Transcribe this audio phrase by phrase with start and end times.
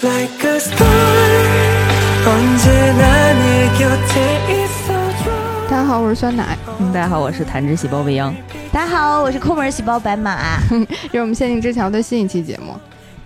[0.00, 0.08] 大
[5.68, 8.32] 家好，我是酸奶，嗯，大家好，我是弹指细胞未央。
[8.72, 10.60] 大家好，我是抠门细胞白马。
[11.10, 12.76] 这是我们限定之桥的新一期节目。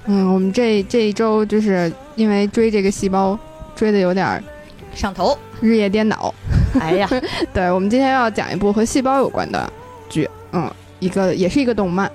[0.07, 3.39] 嗯，我们这这一周就是因为追这个细胞，
[3.77, 4.43] 追的有点儿
[4.95, 6.35] 上头，日夜颠倒。
[6.81, 7.07] 哎呀，
[7.53, 9.71] 对，我们今天要讲一部和细胞有关的
[10.09, 12.11] 剧，嗯，一个也是一个动漫，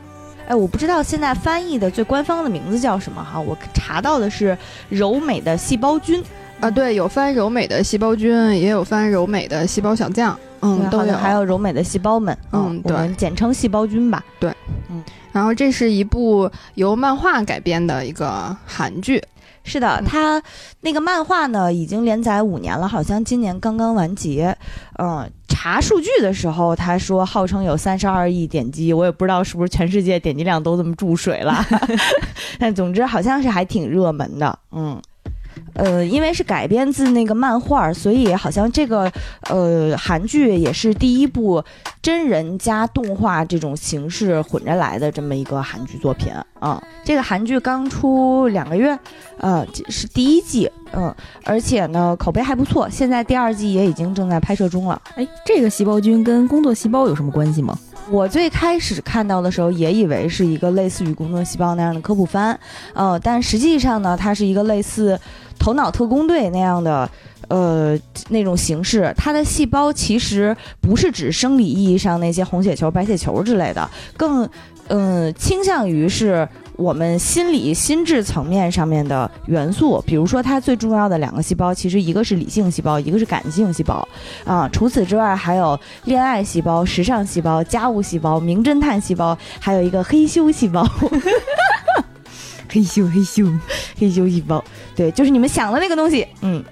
[0.47, 4.57] 哎，我不知道现在翻译的最官方的名字叫什么哈，我查到的是
[4.89, 6.23] 柔美的细胞菌，
[6.61, 11.05] 啊，对，有翻柔美的细胞菌，也有翻柔美的细胞小将，嗯，都有。
[11.05, 14.23] 对还有柔美的细胞们，嗯对们简称细胞菌吧。
[14.39, 14.49] 对，
[14.89, 19.21] 嗯然后这是一部由漫画改编的一个韩剧，
[19.67, 20.41] 是的，他
[20.79, 24.57] 那个漫画呢已经连载五年了，好像今年刚刚完结。
[24.97, 31.53] 嗯，查数据的时候，他说号称有三十二亿点击，我也不知道是不是全世界点击量都这么注水了，
[32.57, 34.57] 但总之好像是还挺热门的。
[34.71, 35.01] 嗯。
[35.77, 39.09] 呃，因为是改编自那个漫画，所以好像这个
[39.49, 41.63] 呃韩剧也是第一部
[42.01, 48.97] 真人加动画这种形式混着来的这么一个韩剧作品啊、这个韩剧刚出两个月，
[49.37, 54.99] 呃，这是第一季，嗯，而且呢口碑还不错，现在第二季也已经正在拍摄中了。
[55.15, 57.77] 哎，这个细胞菌跟工作细胞有什么关系吗？
[58.09, 62.57] 我最开始看到的时候也以为是一个类似于工作细胞那样的科普番，
[62.93, 65.19] 呃，但实际上呢，它是一个类似
[65.59, 67.09] 头脑特工队那样的。
[67.49, 74.49] 呃，那种形式，它的细胞其实不是指生理意义上那些红血球、白血球之类的，更
[74.89, 80.03] 嗯、倾向于是我们心理心智层面上面的元素。
[80.05, 84.05] 比如说，它最重要的两个细胞，其实一个是理性细胞，一个是感性细胞
[84.43, 84.67] 啊。
[84.67, 90.85] 除此之外，还有恋爱细胞、时尚细胞、家务细胞、名侦探细胞，还有一个黑咻细胞。
[92.69, 93.59] 黑咻黑咻
[93.97, 94.63] 黑咻细胞，
[94.95, 96.63] 对，就是你们想的那个东西，嗯。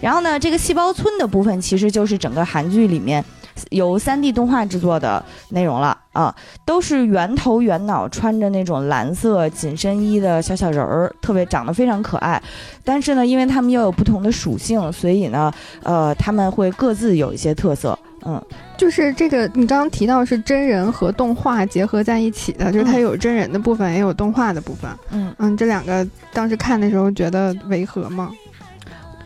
[0.00, 3.24] 然后呢，这个细胞村的部分其实就是整个韩剧里面
[3.70, 6.34] 由 3D 动画制作的内容了啊，
[6.66, 12.42] 都是圆头圆脑，穿着那种蓝色紧身衣的小小人儿，特别长得非常可爱。
[12.84, 15.50] 但是呢，因为他们又有不同的属性，所以呢，
[15.82, 17.98] 呃，他们会各自有一些特色。
[18.26, 18.42] 嗯，
[18.76, 24.90] 就是这个你刚刚提到是真人和动画结合在一起的，就是它嗯有真人的部分，也有动画的部分。
[25.10, 28.30] 嗯，嗯，这两个当时看的时候觉得违和吗？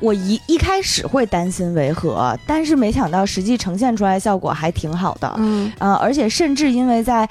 [0.01, 5.35] 我一一开始会担心违和，但是没想到实际呈现出来效果还挺好的。
[5.39, 7.29] 嗯呃，而且甚至因为在，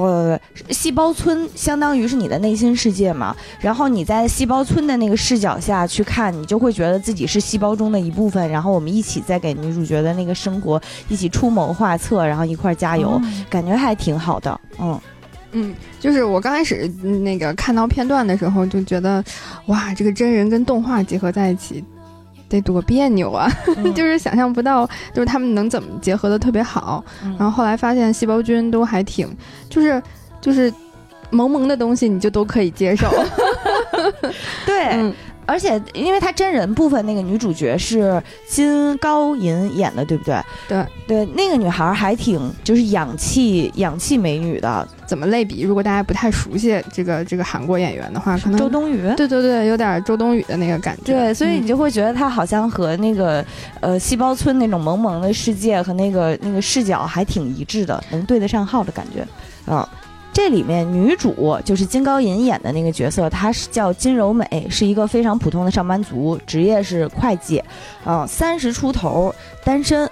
[0.00, 0.40] 呃，
[0.70, 14.60] 细胞村相当于是你的内心世界嘛，然后你在细胞村的那个视角下去看，你就会觉得自己是细胞中的一部分，然后我们一起在给女主角的那个生活一起出谋划策，然后一块加油，感觉还挺好的。
[14.78, 15.00] 嗯，
[15.52, 16.88] 嗯，就是我刚开始
[17.22, 19.22] 那个看到片段的时候就觉得，
[19.66, 21.84] 哇，这个真人跟动画结合在一起。
[22.48, 23.50] 得多别扭啊！
[23.76, 27.04] 嗯 就是想象不到，就是他们能怎么结合的特别好。
[27.24, 29.28] 嗯然后后来发现细胞菌都还挺，
[29.68, 30.02] 就是
[30.40, 30.72] 就是
[31.30, 33.08] 萌萌的东西，你就都可以接受。
[34.66, 35.12] 对，嗯，
[35.46, 40.40] 而且因为她真人部分那个女主角是金高银演的，对不对？
[40.68, 45.62] 对对，那个女孩还挺就是氧气氧气美女的，怎么类比？
[45.62, 49.02] 如果大家不太熟悉这个这个韩国演员的话，可能周冬雨。
[49.16, 51.12] 对对对，有点周冬雨的那个感觉。
[51.12, 53.44] 对，所以你嗯就会觉得她好像和那个
[53.80, 59.26] 呃细胞村那种萌萌的世界和那个那个视角还挺一致的，能对得上号的感觉。
[59.66, 59.86] 嗯，
[60.34, 67.62] 这里面女主就是金高银演的那个角色，她是叫金柔美，是一个非常普通的上班族，职业是会计，
[68.04, 69.32] 嗯，三十出头，
[69.64, 70.10] 单身。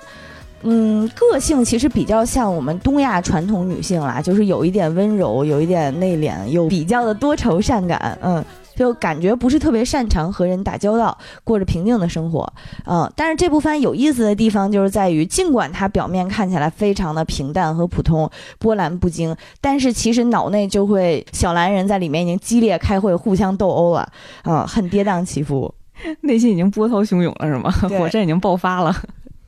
[0.64, 8.42] 嗯，个性其实比较像我们东亚传统女性啦，就是有一点温柔，有一点内敛，又比较的多愁善感，嗯，
[8.74, 12.52] 就感觉不是特别擅长和人打交道，过着平静的生活，
[12.86, 24.08] 嗯，但是这部番有意思的地方就是在于，尽管它表面看起来非常的平淡和普通，波澜不惊，但是其实脑内就会小蓝人在里面已经激烈开会，互相斗殴了，
[24.44, 25.72] 嗯，很跌宕起伏。
[26.22, 27.70] 内心已经波涛汹涌了，是吗？
[27.98, 28.94] 火山已经爆发了。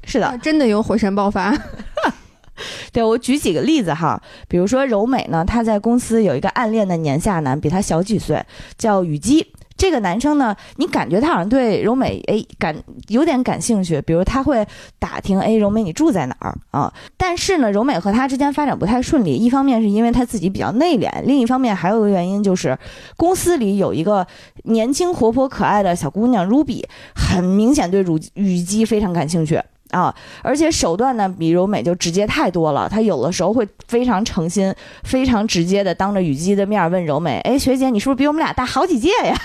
[0.04, 1.52] 是的啊，真的有火山爆发。
[2.92, 8.44] 对我举几个例子哈，比如说柔美呢，她在公司有一个暗恋的年下男，比她小几岁，
[8.76, 9.46] 叫雨姬。
[9.76, 12.76] 这个男生呢，你感觉他好像对柔美哎感
[13.08, 14.64] 有点感兴趣，比如他会
[15.00, 16.94] 打听哎柔美你住在哪儿啊？
[17.16, 22.78] 但是呢，柔美和他之间发展不太顺利，一方面是因为他自己比较内敛，另一方面还有个原因就是
[23.16, 24.24] 公司里有一个
[24.62, 26.84] 年轻活泼可爱的小姑娘 Ruby，
[27.16, 29.60] 很明显对乳雨姬非常感兴趣。
[29.90, 32.88] 啊，而且手段呢比柔美就直接太多了。
[32.88, 39.36] 她有的时候会非常诚心、非常直接的当着雨姬的面问柔美：“哎，学姐，你是不是比我们俩大好几届呀？”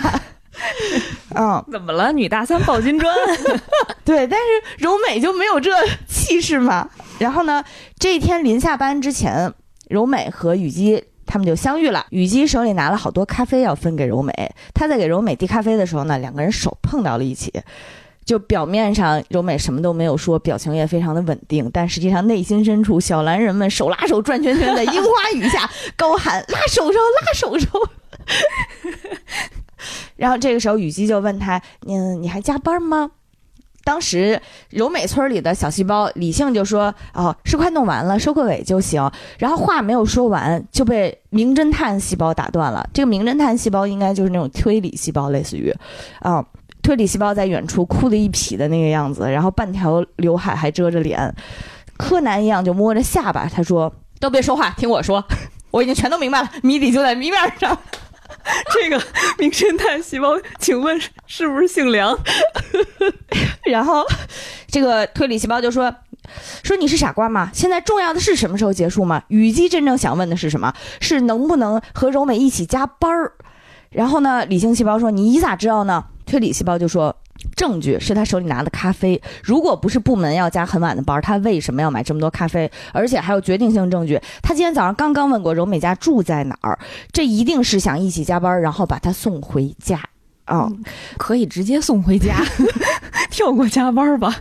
[1.36, 2.12] 嗯，怎么了？
[2.12, 3.15] 女大三抱金砖，
[4.03, 5.71] 对，但是柔美就没有这
[6.07, 6.89] 气势嘛。
[7.19, 7.63] 然后呢，
[7.97, 9.53] 这一天临下班之前，
[9.89, 12.07] 柔美和雨姬他们就相遇了。
[12.09, 14.33] 雨姬手里拿了好多咖啡要分给柔美，
[14.74, 17.53] 她在给柔美递咖啡的时候呢，两个人手碰到了一起。
[18.30, 27.68] 就表面上柔美什么都没有说，表情也非常的稳定，但实际上内心深处，小蓝人们手拉手转圈圈，在樱花雨下高喊拉手手拉手手。
[30.16, 31.60] 然后这个时候雨姬就问他
[31.90, 33.10] ：“嗯，你还加班吗？”
[33.84, 34.40] 当时
[34.70, 39.10] 柔美村里的小细胞理性就说：“哦，是快弄完了，收个尾就行。”
[39.40, 42.88] 然后话没有说完，就被名侦探细胞打断了。
[42.94, 45.74] 这个名侦探细胞应该就是那种推理细胞，类似于，
[46.20, 46.46] 啊、
[46.81, 51.34] 推理细胞在远处哭的一匹的那个样子，然后半条刘海还遮着脸，
[51.98, 55.24] 柯南一样就摸着下巴，他说：“都别说话，听我说，
[55.72, 57.78] 我已经全都明白了，谜底就在谜面上。
[58.74, 59.02] ”这个
[59.38, 60.30] 名侦探细胞，
[60.60, 62.18] 请问是不是姓梁？
[63.66, 64.04] 然后
[64.68, 65.94] 这个推理细胞就说
[66.64, 67.50] ：“说你是傻瓜吗？
[67.54, 70.74] 现在重要的是什么时候结束吗？”雨姬真正想问的是什么？
[71.02, 73.34] 是能不能和柔美一起加班儿？
[73.90, 77.16] 然后呢，理性细胞说：“你咋知道呢？”推理细胞就说
[77.58, 79.20] ：“证据是他手里拿的咖啡。
[79.44, 82.70] 如果不是部门要加很晚的班儿，他为什么要买这么多咖啡？
[82.94, 86.78] 而且还有决定性证据，他今天早上刚刚问过柔美家住在哪儿，
[87.12, 90.00] 这一定是想一起加班儿，然后把他送回家。”
[90.46, 90.72] 哦，
[91.18, 92.44] 可以直接送回家，
[93.30, 94.36] 跳过加班吧。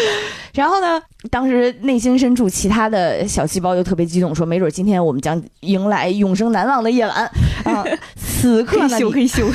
[0.54, 1.00] 然后呢，
[1.30, 7.30] 当时内心深处其他的小细胞就特别激动，说：“没准今天我们将迎来永生难忘的夜晚
[7.64, 7.84] 啊！”
[8.16, 9.46] 此刻呢，可以秀，可以秀。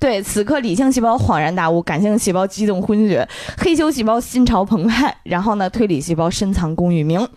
[0.00, 3.28] 对此刻理性细胞恍然大悟，感性细胞激动昏厥，
[3.58, 7.28] 黑球细胞心潮澎湃，然后呢，推理细胞深藏功与名。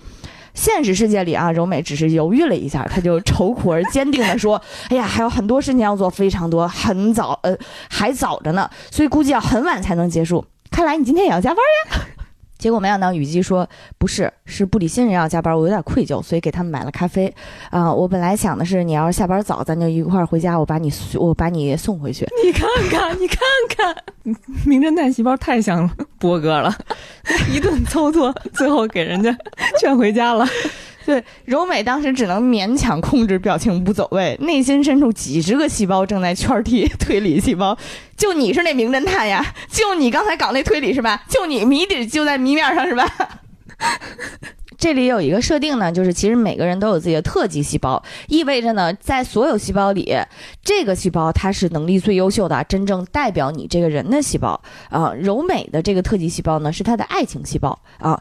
[0.54, 7.58] 现实世界里啊，柔美只是犹豫了一下，她就愁苦而坚定地说：“哎呀，还有很多事情要做，非常多，很早，呃，
[7.90, 10.46] 还早着呢，所以估计要很晚才能结束。
[10.70, 12.02] 看来你今天也要加班呀。”
[12.62, 13.68] 结果没想到雨姬说
[13.98, 17.34] ：“不是，是布里新人要加班，我有点愧疚，所以给他们买了咖啡。
[17.72, 22.24] 啊、我本来想的是，你要是下班早，咱就一块儿回家，我把你我把你送回去。
[22.46, 23.40] 你看看，你看
[23.76, 23.96] 看，
[24.64, 26.72] 名侦探细胞太像波哥了，
[27.52, 29.36] 一顿操作，最后给人家
[29.80, 30.46] 劝回家了。
[31.06, 37.78] 对，柔美当时只能勉强控制表情不走位，内心深处几十个细胞正在圈踢 推理细胞。
[38.16, 39.46] 就你是那名侦探呀？
[39.70, 41.24] 就你刚才搞那推理是吧？
[41.28, 43.06] 就你谜底就在谜面上是吧？
[44.78, 50.12] 这里有一个设定呢，就是其实每个人都有自己的特级细胞，意味着呢，在所有细胞里，
[50.64, 54.60] 这个细胞它是能力最优秀的，真正代表你这个人的细胞
[54.90, 55.14] 啊。
[55.14, 58.20] 柔美的这个特级细胞呢，是她的爱情细胞啊。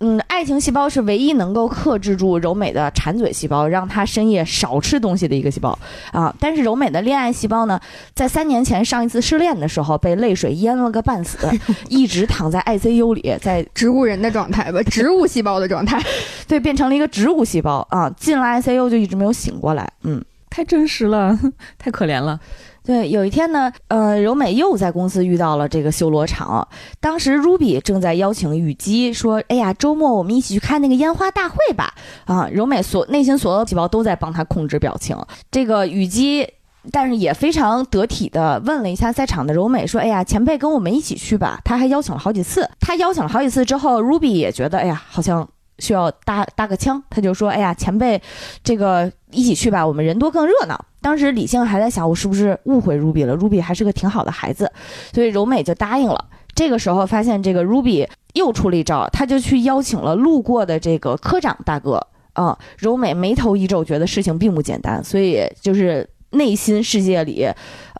[0.00, 5.78] 嗯，爱情细胞是唯一能够克制住柔美的馋嘴细胞，让她深夜少吃东西的一个细胞
[6.12, 6.34] 啊。
[6.38, 7.80] 但是柔美的恋爱细胞呢，
[8.14, 11.38] 在三年前上一次失恋的时候被泪水淹了个半死，
[11.88, 15.98] 一直躺在 ICU 里，在植物人的状态吧，植物细胞的状态。
[16.46, 19.90] 对变成了一个植物细胞啊，进了 ICU 就一直没有醒过来。
[20.02, 21.38] 嗯，太真实了，
[21.78, 22.38] 太可怜了。
[22.86, 26.66] 对，有一天呢，呃，柔美又在公司遇到了这个修罗场。
[27.00, 31.92] 当时 Ruby 正在邀请雨姬说：“哎呀，周末我们一起去看那个烟花大会吧。”
[32.24, 35.16] 啊，柔美所内心所有细胞都在帮她控制表情。
[35.50, 36.48] 这个雨姬。
[36.92, 48.20] 但是也非常得体的问了一下在场的柔美，说：“哎呀，前辈跟我们一起去吧。”他还邀请了好几次，他邀请了好几次之后，Ruby 也觉得，哎呀，好像需要搭搭个腔，他就说：“哎呀，前辈，
[48.62, 54.70] 这个一起去吧，我们人多更热闹。”当时李性还在想，我是不是误会 Ruby 了？Ruby 还是个挺好的孩子，
[55.12, 56.24] 所以柔美就答应了。
[56.54, 62.04] 这个时候发现这个 Ruby 又出了一招，他就去邀请了路过的这个科长大哥。
[62.32, 67.48] 啊、柔美眉头一皱，觉得事情并不简单，所以就是内心世界里，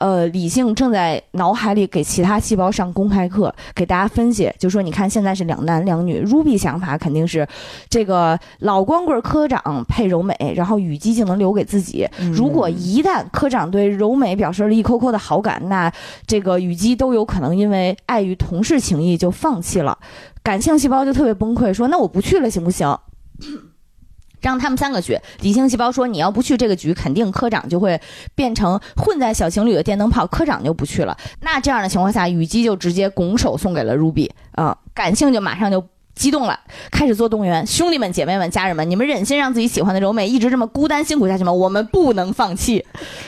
[0.00, 7.46] 呃，理性正在脑海里给其他细胞上公开课，给大家分析，就说你看现在是两男两女，Ruby 想法肯定是
[7.88, 12.06] 这个老光棍科长配柔美，然后雨姬就能留给自己。
[12.32, 15.90] 如果一旦科长对柔美表示了一扣扣的好感，那
[16.26, 19.96] 这个雨姬都有可能因为碍于同事情谊就放弃了。
[20.42, 22.96] 感性细胞就特别崩溃，说那我不去了行不行？
[24.46, 25.18] 让他们三个去。
[25.40, 28.00] 理性细胞说：“你要不去这个局，肯定科长就会
[28.34, 31.16] 变成混在小情侣的电灯泡，科长就不去了。
[31.40, 35.84] 那这样的情况下，雨姬就直接拱手送给了 Ruby 啊、感性就马上就。”
[36.16, 36.58] 激动了，
[36.90, 37.66] 开始做动员。
[37.66, 41.52] 兄弟们、姐妹们、家人们，你们忍心让自己喜欢的柔美一直这么孤单辛苦下去吗？
[41.52, 42.82] 我们不能放弃，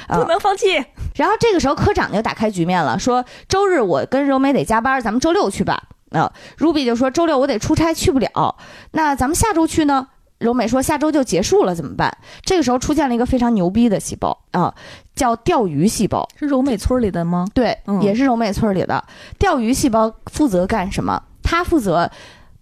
[0.07, 0.17] 啊。
[0.19, 0.83] 不能放弃。
[1.15, 5.83] 然后这个时候科长就打开局面了，说周日我跟柔美得加班，咱们周六去吧。
[6.13, 8.57] 啊、r u b y 就说周六我得出差去不了，
[8.93, 10.09] 那咱们下周去呢？
[10.39, 12.17] 柔美说下周就结束了怎么办？
[12.43, 14.75] 这个时候出现了一个非常牛逼的细胞啊，
[15.15, 16.29] 叫钓鱼细胞。
[16.37, 17.47] 是柔美村里的吗？
[17.53, 19.05] 对，嗯也是柔美村里的
[19.39, 21.21] 钓鱼细胞负责干什么？
[21.43, 22.11] 它负责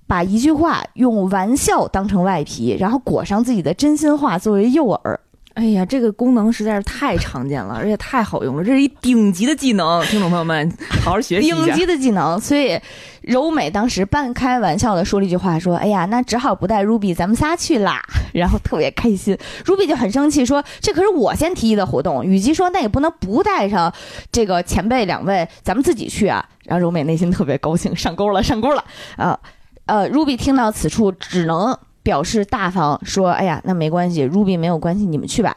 [0.06, 5.16] 把一句话用玩笑当成外皮，然后裹上自己的真心话作为诱饵。
[5.56, 10.70] 哎呀，这个功能实在是太常见了， 而且太好用了，这是一顶级的技能，听众朋友们，
[11.02, 11.50] 好好学习。
[11.50, 12.78] 顶级的技能，所以
[13.22, 18.02] 柔美当时半开玩笑的说了一句话，说：“哎呀，那只好不带 Ruby，咱们仨去啦。
[18.34, 19.34] ”然后特别开心
[19.64, 23.90] ，Ruby 就很生气，说：“这可是我先提议的活动。”雨姬说：“那也不能不带上
[24.30, 28.84] 这个前辈两位，咱们自己去啊。”然后柔美内心特别高兴，上钩了，上钩了
[29.16, 29.40] 啊！
[29.86, 35.56] 呃，Ruby 听到此处，只能表示大方，说：“哎呀，那没关系，Ruby 没有关系，你们去吧。”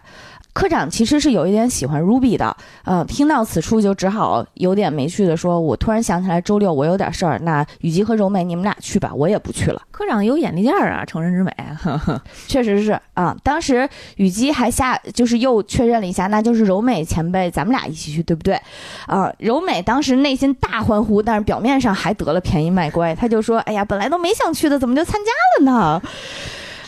[0.59, 9.81] 科长其实是有一点喜欢 Ruby 的，呃，听到此处就只好有点没趣的说：“我突然想起来周六我有点事儿，那雨姬和柔美你们俩去吧，我也不去了。
[9.89, 11.55] 科长有眼力劲儿啊，成人之美。
[12.45, 13.87] ”确实是啊，当时
[14.17, 18.59] 雨姬还下就是又确认了一下，那就是柔美前辈，咱们俩一起去，对不对？
[19.07, 26.01] 啊，柔美当时内心大欢呼，但是表面上还得了便宜卖乖，他就说：“哎呀，本来都没想去的，怎么就参加了呢？”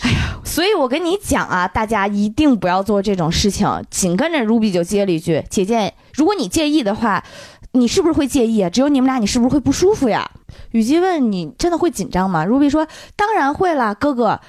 [0.01, 3.67] 哎呀，所以我跟你讲啊，大家一定不要做这种事情。
[3.89, 7.24] 紧跟着 Ruby 就接了一句：“姐姐，如果你介意的话，
[7.74, 8.70] 你是不是会介意啊？
[8.70, 10.29] 只有你们俩，你是不是会不舒服呀？”
[10.72, 14.39] 雨姬问：“你真的会紧张吗？”Ruby 说：“当然会啦，哥哥。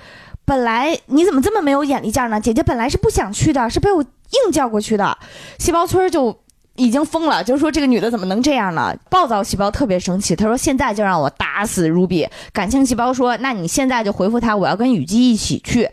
[0.44, 2.40] 本来你怎么这么没有眼力见呢？
[2.40, 5.16] 姐姐本来是不想去的，是被我硬叫过去的。
[5.58, 6.41] 细胞村就
[6.76, 8.96] 已经疯了，就是说这个女的怎么能这样呢？
[9.10, 12.26] 暴躁细胞特别生气，他说现在就让我打死 Ruby。
[12.52, 15.88] 感性细胞说，那你现在就回复他，我要跟雨姬一起去。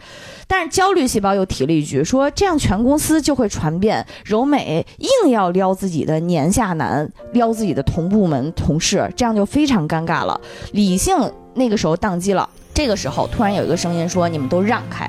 [0.47, 10.39] 但是焦虑细胞又提了一句，说这样全公司就会传遍柔美硬要撩自己的年下男，撩自己的同部门同事，这样就非常尴尬了。
[10.71, 11.15] 理性
[11.53, 15.07] 那个时候宕机了，这个时候突然有一个声音说：“你们都让开。”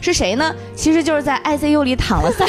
[0.00, 0.54] 是谁呢？
[0.74, 2.48] 其实就是在 ICU 里躺了三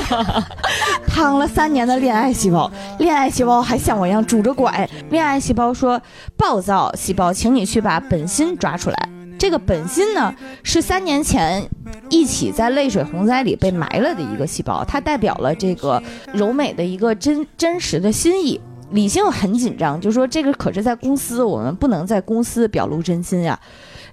[1.08, 2.72] 躺了三年的恋爱细胞。
[3.00, 4.90] 恋爱细胞还像我一样拄着拐。
[5.10, 6.02] 恋爱细胞说
[6.38, 11.68] ：“暴躁细胞，请你去把本心抓出来。”这个本心呢，是三年前
[12.10, 18.62] 一起在泪水洪灾里被埋了的一个细胞，它代表了这个柔美的一个真真实的心意。
[18.92, 23.60] 理性很紧张，就说这个可是在公司，我们不能在公司表露真心呀。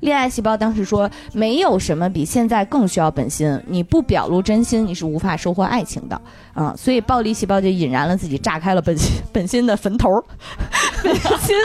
[0.00, 6.20] 恋爱细胞当时说，没有什么比现在更需要本心，你不表露真心，你是无法收获爱情的
[6.54, 10.10] 啊、所以暴力细胞就引燃了自己，炸开了本心 本心的坟头。
[11.02, 11.56] 本心，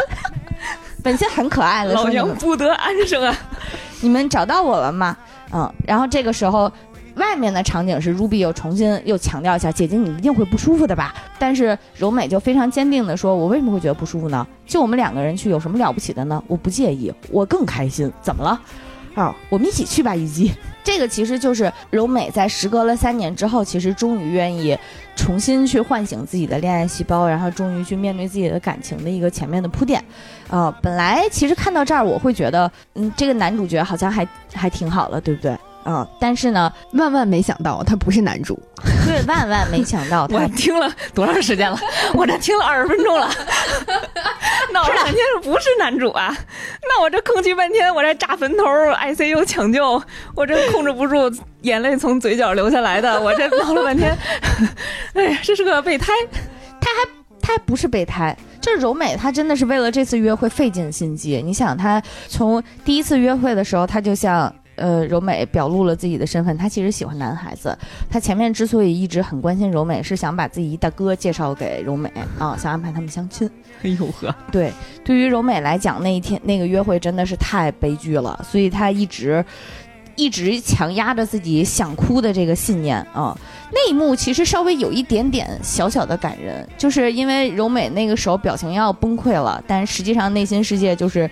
[1.03, 3.35] 本心很可爱了，老娘不得安生啊！
[4.01, 5.17] 你们找到我了吗？
[5.51, 6.71] 嗯，然后这个时候，
[7.15, 11.13] 外面的场景是 Ruby 又重新又强调一下，姐姐你一定会不舒服的吧？
[11.37, 14.45] 但是柔美就非常坚定的说，我为什么会觉得不舒服呢？
[14.65, 16.43] 就我们两个人去有什么了不起的呢？
[16.47, 18.11] 我不介意，我更开心。
[18.21, 18.59] 怎么了？
[19.15, 20.51] 啊，我们一起去吧，雨姬。
[20.83, 24.75] 这个其实就是柔美在时隔了三年之后，其实终于愿意
[25.15, 30.03] 重新去唤醒自己的恋爱细胞，然后终于去面对自己的感情的一个前面的铺垫。
[30.49, 35.55] 呃，本来其实看到这儿，我会觉得，嗯，这个男主角好像还还挺好了，对不对？
[35.85, 38.57] 嗯，但是呢，万万没想到他不是男主，
[39.05, 41.77] 对，万万没想到 我听了多长时间了？
[42.13, 43.29] 我这听了二十分钟了，
[44.71, 46.35] 闹了半天是不是男主啊？
[46.81, 50.01] 那我这吭气半天，我这炸坟头，ICU 抢救，
[50.35, 54.15] 我这控制不住眼泪从嘴角流下来的，我这闹了半天，
[55.13, 56.11] 哎呀，这是个备胎。
[56.81, 57.09] 他还
[57.41, 61.41] 他还不是备胎，这柔美，她真的是为了这次约会费尽心机。
[61.41, 67.77] 你想，她从第一次约会的时候，她就向呃柔美表露了自己的身份，她其实喜欢男孩子。
[68.09, 73.49] 她前面之所以一直很关心柔美，是想把自己一大哥介绍给柔美啊，想安排他们相亲。
[73.83, 74.71] 哎呦呵，对，
[75.03, 79.43] 对于柔美来讲，那一天那个约会真的是太悲剧了，所以她一直
[80.15, 83.37] 一直强压着自己想哭的这个信念啊。
[83.71, 91.29] 那一幕其实稍微有一点点小小的感人，就是因为柔美那个时候表情要崩溃了，但实际上内心世界就是。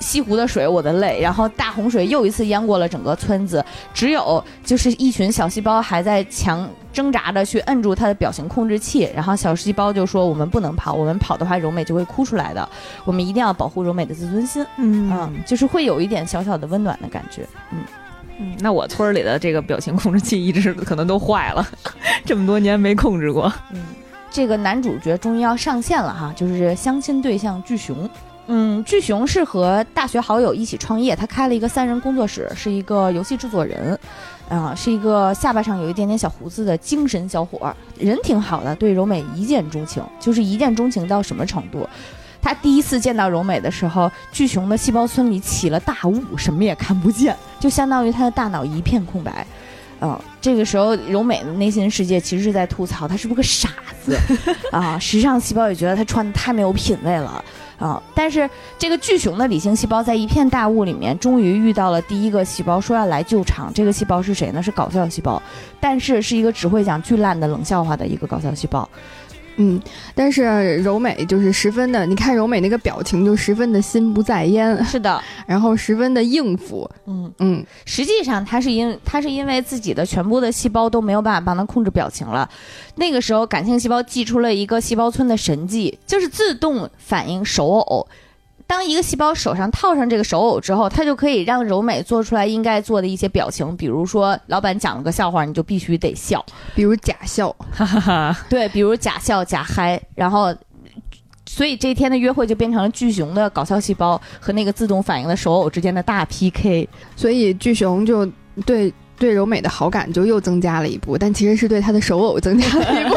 [0.00, 12.68] 西湖的水，我的泪，然后大洪水又一次淹过了整个村子，只有就是一群小细胞还在强挣扎着去摁住他的表情控制器，然后小细胞就说：“我们不能跑，我们跑的话柔美就会哭出来的，
[13.04, 17.46] 我们一定要保护柔美的自尊心。”嗯嗯，就是会有一点小小的温暖的感觉。
[17.72, 17.78] 嗯，
[18.38, 21.66] 嗯，那我村儿里的这个表情控制器一直可能都坏了，
[22.24, 23.52] 这么多年没控制过。
[23.72, 23.82] 嗯，
[24.30, 28.08] 这个男主角终于要上线了哈，就是相亲对象巨熊。
[28.50, 33.98] 嗯，巨熊是和大学好友一起创业，他开了一个三人工作室，是一个游戏制作人，
[34.48, 41.86] 啊、是一个下巴上有一点点小胡子的精神小伙儿，人挺好的，对柔美一见钟情，就是一见钟情到什么程度？
[42.40, 49.46] 他第一次见到柔美的时候，巨熊的细胞村里起了大雾，什么也看不见，就相当于他的大脑一片空白。
[50.00, 53.68] 嗯，这个时候柔美的内心世界其实是在吐槽他是不是个傻
[54.00, 54.16] 子
[54.70, 54.96] 啊。
[54.96, 57.44] 时尚细胞也觉得他穿的太没有品位了
[57.78, 58.02] 啊。
[58.14, 63.72] 但是这个巨熊的理性细胞在一片大雾里面，终于遇到了第一个细胞，说要来救场。
[63.72, 64.62] 这个细胞是谁呢？
[64.62, 65.42] 是搞笑细胞，
[65.80, 68.88] 但是是一个只会讲巨烂的冷笑话的一个搞笑细胞。
[69.58, 69.80] 嗯，
[70.14, 77.30] 但是柔美就是十分的，你看柔美那个表情就十分的心不在焉，是的，然后十分的应付，嗯。
[77.40, 82.48] 嗯，实际上，他是因他是因为自己的全部的细胞都没有办法帮他控制表情了。
[82.94, 88.08] 那个时候，感性细胞寄出了一个细胞村的神迹，就是自动反应手偶。
[88.68, 96.44] 当一个细胞手上套上这个手偶之后，它就可以让柔美做出来应该做的一些表情，比如说老板讲了个笑话，你就必须得笑，
[96.76, 98.38] 比如假笑，哈哈哈。
[98.48, 100.54] 对，比如假笑假嗨，然后。
[101.50, 106.86] 所以这一天的约会就变成了巨熊的搞笑细胞和那个自动反应的手偶之间的大 PK。
[107.16, 108.24] 所以巨熊就
[108.66, 113.14] 对对柔美的好感就又增加了一步，但其实是对他的手偶增加了一步，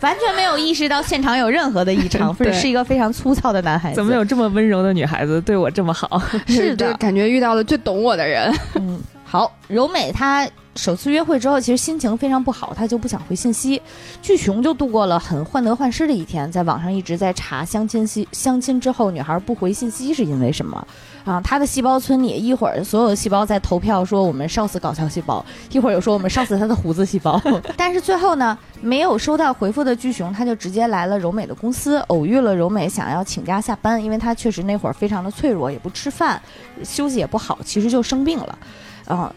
[0.00, 3.96] 完全没有意识到现场有任何的异常， 对是一个非常粗糙的男孩子。
[3.96, 6.20] 怎么有这么温柔的女孩子对我这么好？
[6.48, 8.52] 是的感觉遇到了最懂我的人。
[8.74, 13.80] 嗯，好，柔美她首次约会之后，其实心情非常不好，她就不想回信息。
[14.22, 20.86] 巨熊就度过了很患得患失的一天，在网上一直在查相亲信相亲之后女孩不回信息是因为什么
[21.24, 21.40] 啊？
[21.42, 27.40] 他的细胞村里一会儿所有的细胞在投票说我们烧死搞笑细胞，一会儿又说我们烧死他的胡子细胞。
[27.76, 36.40] 但是最后呢，没有收到回复的巨熊，他就直接来了柔美的公司，偶遇了柔美，想要请假下班，因为他确实那会儿非常的脆弱，也不吃饭，
[36.82, 38.58] 休息也不好，其实就生病了，
[39.06, 39.32] 啊、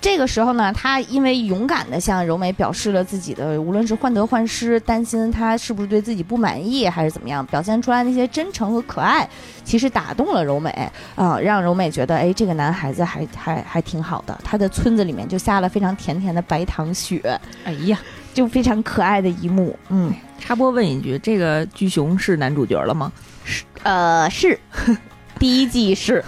[0.00, 9.28] 这个时候呢，他因为勇敢的向柔美表示了自己的，无论是患得患失，担心他是不是对自己不满意，还是怎么样，表现出来那些真诚和可爱，
[9.64, 10.70] 其实打动了柔美
[11.16, 14.38] 啊、让柔美觉得，哎，这个男孩子还还还挺好的。
[14.44, 17.20] 他的村子里面就下了非常甜甜的白糖雪，
[17.64, 17.98] 哎呀，
[18.32, 19.76] 就非常可爱的一幕。
[19.88, 23.10] 嗯，插播问一句，这个巨熊是男主角了吗？
[23.44, 24.58] 是呃，是
[25.40, 26.22] 第一季是。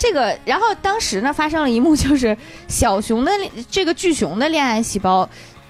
[0.00, 2.34] 这个，然后当时呢，发生了一幕，就是
[2.68, 3.30] 小熊的
[3.70, 5.28] 这个巨熊的恋爱细胞，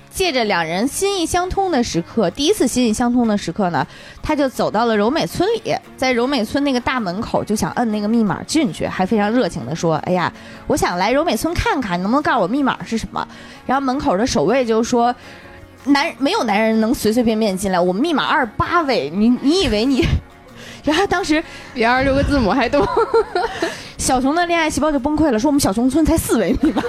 [0.09, 3.85] 借着两人心意相通的时刻，第一次心意相通的时刻呢，
[4.23, 10.33] 他就走到了柔美村里，在柔美村那个大门口就想摁那个密码进去，还非常热情的说：“哎呀，
[10.69, 13.27] 我想来柔美村看看，你能不能告诉我密码是什么？”
[13.67, 15.13] 然后门口的守卫就说。
[15.85, 20.05] 男没有男人能随随便便进来，我们密码二八位，你你以为你？
[20.85, 21.43] 然后当时
[21.75, 22.87] 比二十六个字母还多。
[23.99, 26.83] 小熊的恋爱细胞就崩溃了，说我们小熊村才四维密码，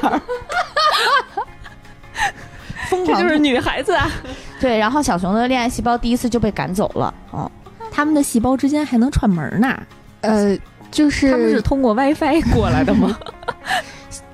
[2.89, 4.09] 疯狂这就是女孩子啊！
[4.61, 4.77] 对。
[4.77, 7.51] 然后小熊的恋爱细胞第一次就被赶走了，哦，
[7.91, 9.77] 他们的细胞之间还能串门呢？
[10.21, 10.57] 呃，
[10.89, 13.17] 就是他们是通过 WiFi 过来的吗？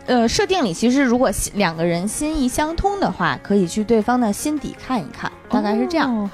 [0.05, 6.29] 呃，设定里其实如果两个人心意相通的话，可以去对方的心底看一看，大概是这样，哦，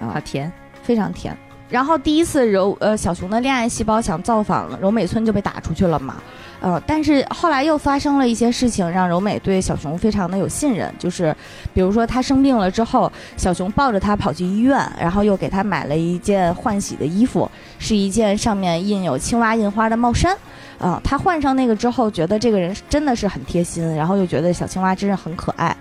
[0.00, 0.52] 啊好甜。
[0.82, 1.36] 非常甜。
[1.68, 6.16] 然后第一次柔呃小熊的恋爱细胞想造访柔美村就被打出去了嘛，
[6.60, 11.34] 呃，但是后来又发生了一些事情，让柔美对小熊非常的有信任，就是
[11.74, 20.36] 比如说她生病了之后，小熊抱着她跑去医院，然后又给她买了一件换洗的衣服，是一件上面印有青蛙印花的帽衫。
[20.78, 25.74] 啊、她换上那个之后，觉得这个人真的是很贴心，然后又觉得小青蛙真是很可爱。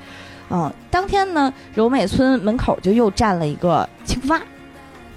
[0.49, 4.41] 嗯，当天呢，柔美村门口就又站了一个青蛙，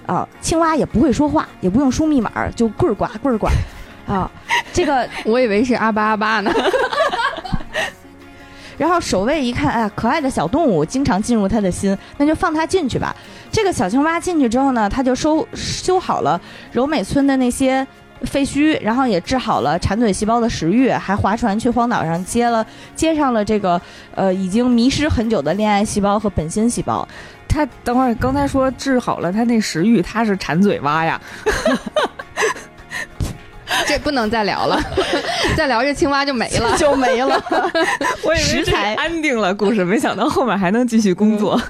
[0.09, 3.47] 啊，青蛙也不会说话，也不用输密码，就棍儿呱棍儿呱，
[4.11, 4.29] 啊，
[4.73, 6.51] 这个， 我以为是阿巴阿巴呢。
[8.79, 13.14] 然后守卫一看，哎呀，可爱的小动物经常进入他的心，那就放它进去吧。
[13.53, 16.40] 这个小青蛙进去之后呢，他就收修好了
[16.73, 17.87] 柔美村的那些
[18.23, 23.79] 废墟，然后也治好了馋嘴细胞的食欲，还划船去荒岛上接了接上了这个
[24.14, 27.07] 呃已经迷失很久的恋爱细胞和本心细胞。
[27.48, 31.20] 他等会儿刚才说治好了他那食欲，他是馋嘴蛙呀。
[33.87, 34.78] 这不能再聊了，
[35.56, 36.76] 再聊这青蛙就没了。
[36.76, 37.42] 就没了。
[38.22, 41.61] 我以为这安定了故事，没想到后面还能继续工作。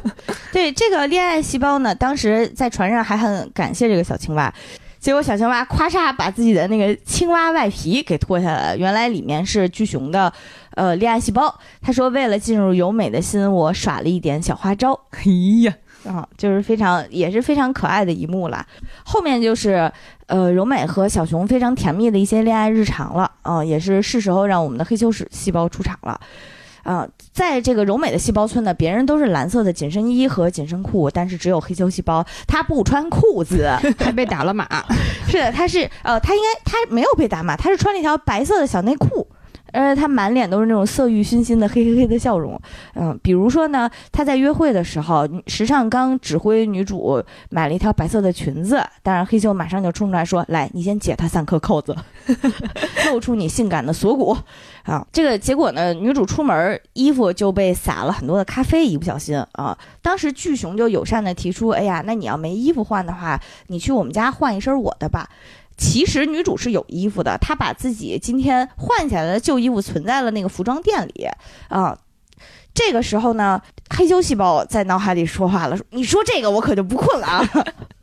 [0.51, 4.53] 对这个恋爱细胞呢，当时在船上还很感谢这个小青蛙，
[4.99, 10.33] 结果小青蛙咵嚓把自己的那个青蛙外皮给脱下来了，原来里面是巨熊的
[10.79, 11.53] 呃恋爱细胞。
[11.83, 14.99] 他说为了进入由美的心，我耍了一点小花招。
[15.11, 15.23] 哎
[15.65, 15.75] 呀，
[16.07, 18.65] 啊，就是非常也是非常可爱的一幕啦。
[19.05, 19.91] 后面就是
[20.27, 26.21] 呃柔美和小熊非常甜蜜的一些恋爱日常了，啊、也是是时候让我们的黑球屎细胞出场了。
[26.85, 33.69] 啊、在这个柔美的细胞村呢，别人都是蓝色的紧身衣和紧身裤，但是只有黑球细胞，他不穿裤子。
[34.01, 34.67] 还被打了码。
[35.29, 39.27] 是的，他是呃，他应该他没有被打码，他是穿了一条白色的小内裤。
[39.73, 42.61] 呃，他满脸都是那种色欲熏心的嘿嘿嘿的笑容，
[42.95, 51.95] 嗯、比如说呢，他在约会的时候，时尚刚指挥女主买了一条白色的裙子，当然黑秀马上就冲出来说：“来，你先解他三颗扣子，
[53.11, 54.37] 露出你性感的锁骨。”
[54.85, 65.29] 啊，这个结果呢，女主出门衣服就被洒了很多的咖啡，一不小心啊，当时巨熊就友善的提出：“哎呀，那你要没衣服换的话，你去我们家换一身我的吧。”
[65.79, 71.27] 其实女主是有衣服的，她把自己今天换下来的旧衣服存在了那个服装店里
[71.69, 71.97] 啊。
[72.75, 77.49] 这个时候呢，黑胶细胞在脑海里说话了，：“你说这个我可就不困了啊。”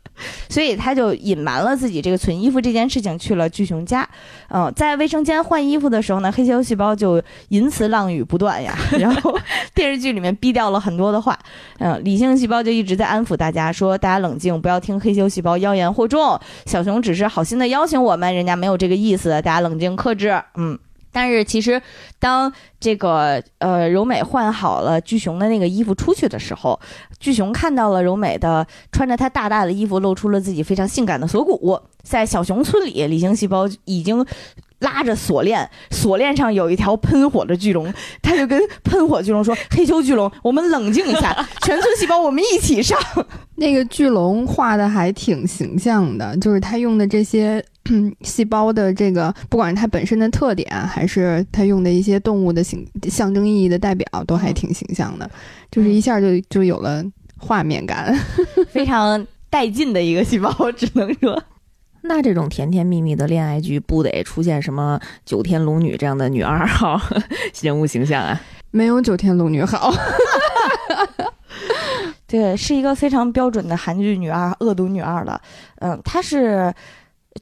[0.48, 4.08] 所以他就隐瞒了自己这个存衣服这件事情，去了巨熊家。
[4.48, 9.36] 嗯、在卫生间换衣服的时候呢，黑球细胞就淫词浪语不断呀， 然后
[9.74, 11.38] 电视剧里面逼掉了很多的话。
[11.78, 16.38] 嗯、理性细胞就一直在安抚大家说：“大家冷静，不要听黑球细胞妖言惑众。
[16.64, 20.78] 小熊只是好心的邀请我们，人家没有这个意思，大家冷静克制。”嗯。
[21.16, 21.80] 但是其实，
[22.18, 26.78] 当这个呃柔美换好了巨熊的那个衣服出去的时候，
[27.18, 31.80] 巨熊看到了柔美的穿着她大大的衣服，露出了自己非常性感的锁骨。
[32.02, 34.22] 在小熊村里，理性细胞已经
[34.80, 41.34] 拉着锁链，锁链上有一条喷火的巨龙，他就跟喷火巨龙说：“黑球巨龙，我们冷静一下，
[41.64, 42.98] 全村细胞我们一起上。
[43.56, 55.28] 那个巨龙画的还挺形象的，就是他用的这些嗯 细胞的这个，不管是它本身的特点，还是他用的一些动物的形象征意义的代表，都还挺形象的，
[55.70, 57.02] 就是一下就就有了
[57.38, 58.14] 画面感。
[58.68, 61.42] 非常带劲的一个细胞，只能说。
[62.08, 67.00] 那这种甜甜蜜蜜的恋爱剧，不得出现什么九天龙女这样的女二号
[67.62, 68.40] 人物形象啊？
[68.70, 69.90] 没有九天龙女好，
[72.26, 75.40] 对，是一个非常标准的韩剧女二、恶毒女二了。
[75.76, 76.74] 嗯，她是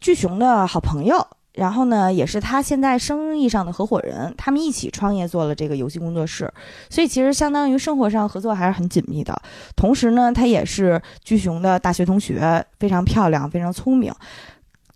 [0.01, 6.53] 巨熊的好朋友，然后呢，也是他现在生意上的合伙人，他们一起创业做了这个游戏工作室，
[6.89, 9.35] 所以其实相当于生活上合作还是很紧密的。
[9.75, 14.13] 同时呢，她也是巨熊的大学同学，非常漂亮，非常聪明。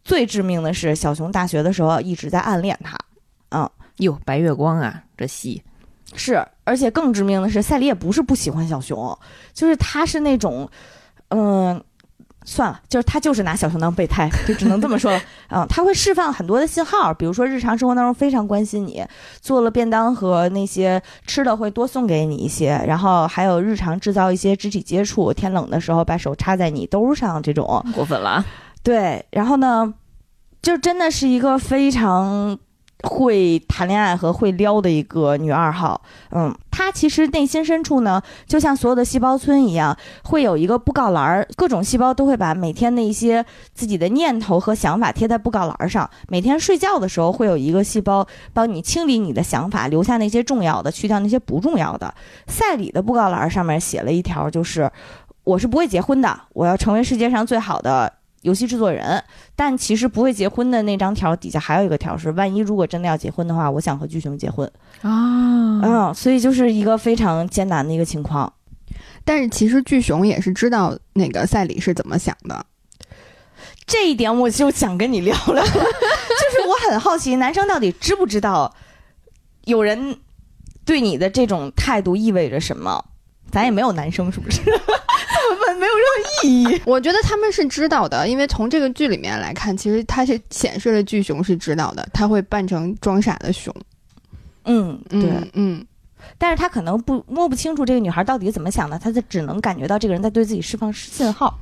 [0.08, 2.96] 最致命的是，小熊大学的时候一直在暗恋他。
[3.50, 3.68] 嗯。
[3.98, 5.60] 哟，白月光啊，这戏
[6.14, 9.18] 是，而且更致命的是，赛里也不是不喜欢小熊，
[9.52, 10.70] 就是他是那种，
[11.30, 11.82] 嗯、
[12.44, 15.20] 算了，就是他就是拿小熊当备胎，就只能这么说了。
[15.50, 19.04] 嗯，他会释放很多的信号，比如说日常生活当中非常关心你，
[19.40, 27.84] 做了便当和那些吃的会多送给你一些，然后还有日常制造一些肢体接触，天冷的时候把手插在你兜上这种。
[27.92, 28.46] 过分了啊！
[28.82, 29.92] 对，然后呢，
[30.62, 32.58] 就真的是一个非常
[33.02, 36.00] 会谈恋爱和会撩的一个女二号。
[36.30, 46.08] 嗯，她其实内心深处呢，就像所有的细胞村一样，会有一个布告栏儿，各种细胞都会把每天的一些自己的念头和想法贴在布告栏儿上。
[46.28, 52.12] 每天睡觉的时候，会有一个细胞帮你清理你的想法，留下那些重要的，去掉那些不重要的。
[52.46, 54.90] 赛里的布告栏上面写了一条，就是
[55.44, 59.22] 我是不会结婚的，我要成为世界上最好的游戏制作人。
[59.56, 64.70] 但其实不会结婚的那张条底下还有一个条是，万一如果真的要结婚的话，我想和巨熊结婚。
[65.02, 68.52] 啊，嗯，所以就是一个非常艰难的一个情况。
[69.24, 72.64] 但是其实巨熊也是知道那个赛里是怎么想的。
[73.86, 78.74] 这一点我就想跟你聊聊， 就是我很好奇，男生到底知不知道
[79.64, 80.16] 有人
[80.84, 83.04] 对你的这种态度意味着什么？
[83.50, 84.60] 咱也没有男生，是不是？
[85.48, 86.82] 问没有任何意义。
[86.86, 93.74] 我觉得他们是知道的，因为从这个剧里面来看，其实他是显示了巨熊是知道的，他会扮成装傻的熊。
[94.64, 95.22] 嗯，对。
[95.22, 95.86] 嗯嗯，
[96.36, 101.58] 但是他可能不摸不清楚这个女孩到底怎么想的，他就只能感觉到这个人在对自己释放信号。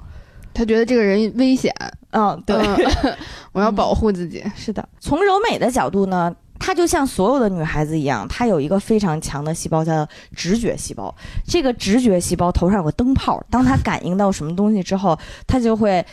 [0.52, 1.70] 他觉得这个人危险，
[2.12, 2.56] 嗯，对。
[2.56, 3.16] 嗯
[3.52, 4.42] 我要保护自己。
[4.56, 11.14] 是的，从柔美的角度呢，她就像所有的女孩子一样，她有一个非常强的细胞叫直觉细胞。
[11.46, 16.04] 这个直觉细胞头上有个灯泡，当它感应到什么东西之后，它就会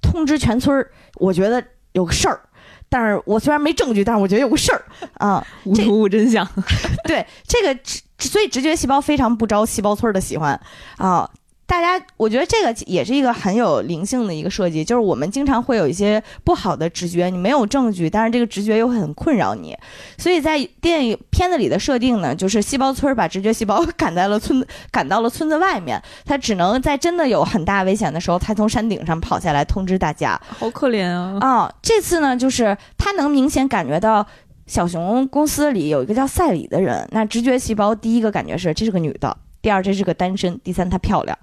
[0.00, 0.90] 通知全村儿。
[1.16, 2.40] 我觉得有个事儿，
[2.88, 5.46] 但是我虽然没证据，但是我觉得有个事儿啊。
[5.64, 6.48] 无图无真相。
[7.04, 10.58] 对这个直，所以直觉细胞非常不招细胞村儿的喜欢
[10.96, 11.28] 啊。
[11.70, 19.78] 大家，我觉得这个也是一个很有灵性的一个设计，就是我们经常会有一些不好的直觉，你没有证据，但是这个直觉又很困扰你，
[20.18, 30.36] 所以在电影片子里的设定呢，就是细胞村把直觉细胞 赶在了村，赶到了村子外面，它只能在真的有很大危险的时候，才从山顶上跑下来通知大家。
[30.58, 31.38] 好可怜啊！
[31.40, 34.26] 啊、这次呢，就是他能明显感觉到
[34.66, 41.38] 小熊公司里有一个叫赛里的人，那直觉细胞第一个感觉是这是个女的，第二这是个单身，第三她漂亮，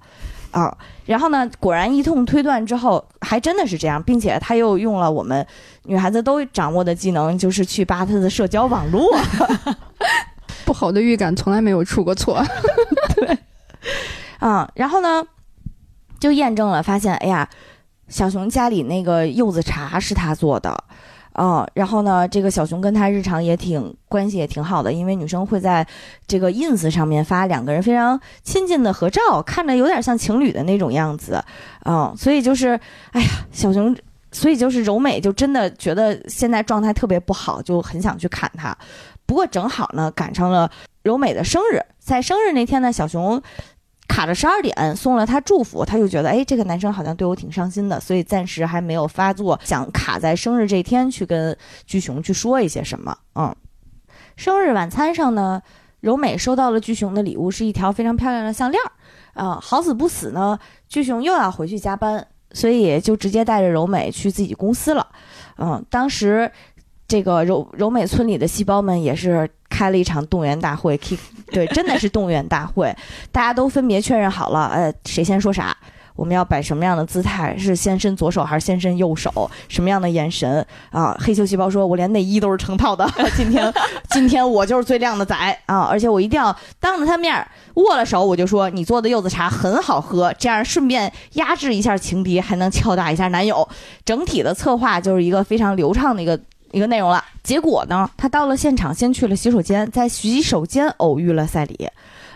[0.50, 0.76] 啊，
[1.06, 5.46] 然后呢，果然一通推断之后，还真的是这样，并且他又用了我们
[5.84, 9.16] 女孩子都掌握的技能，就是去扒她的社交网络。
[10.64, 12.44] 不好的预感从来没有出过错。
[13.14, 13.38] 对
[14.38, 15.24] 啊、然后呢，
[16.20, 17.48] 就验证了，发现哎呀，
[18.08, 20.84] 小熊家里那个柚子茶是他做的。
[21.40, 25.86] 嗯、然后呢，这个小熊跟他日常也挺关系也挺好的，因为女生会在
[26.26, 31.40] 这个 ins 上面发两个人非常亲近的合照，看着有点像情侣的那种样子，
[31.84, 32.78] 嗯，所以就是，
[33.12, 33.96] 哎呀，小熊，
[34.32, 38.76] 所以就是柔美就真的觉得现在状态特别不好，就很想去砍他，
[39.24, 40.68] 不过正好呢赶上了
[41.04, 43.40] 柔美的生日，在生日那天呢，小熊
[44.08, 53.16] 卡着十二点送了他祝福，他就觉得哎，这个男生好像对我挺上心的，所以暂时还没有发作，想卡在生日这天去跟巨熊去说一些什么。
[53.36, 53.54] 嗯，
[54.34, 55.62] 生日晚餐上呢，
[56.00, 58.90] 柔美收到了巨熊的礼物，是一条非常漂亮的项链儿。
[59.40, 65.06] 啊、好死不死呢，巨熊又要回去加班，所以就直接带着柔美去自己公司了。
[65.58, 66.50] 嗯，当时
[67.08, 71.18] 这个柔柔美村里的细胞们也是开了一场动员大会，kick
[71.50, 72.94] 对，真的是动员大会，
[73.32, 75.74] 大家都分别确认好了，呃，谁先说啥。
[76.14, 77.56] 我们要摆什么样的姿态？
[77.56, 79.48] 是先伸左手还是先伸右手？
[79.68, 81.16] 什么样的眼神啊？
[81.20, 83.72] 黑球细胞说：“我连内衣都是成套的， 今天
[84.10, 85.34] 今天我就是最靓的仔
[85.66, 85.82] 啊！
[85.84, 93.66] 而且我一定要当着他面握了手，我就说你做的柚子茶很好喝，这样顺便压制一下情敌，还能敲打一下男友。
[94.04, 96.38] 整体的策划就是一个非常流畅的一个
[96.72, 97.22] 一个内容了。
[97.42, 101.88] 结果呢，他到了现场，先去了洗手间，在洗手间偶遇了赛里。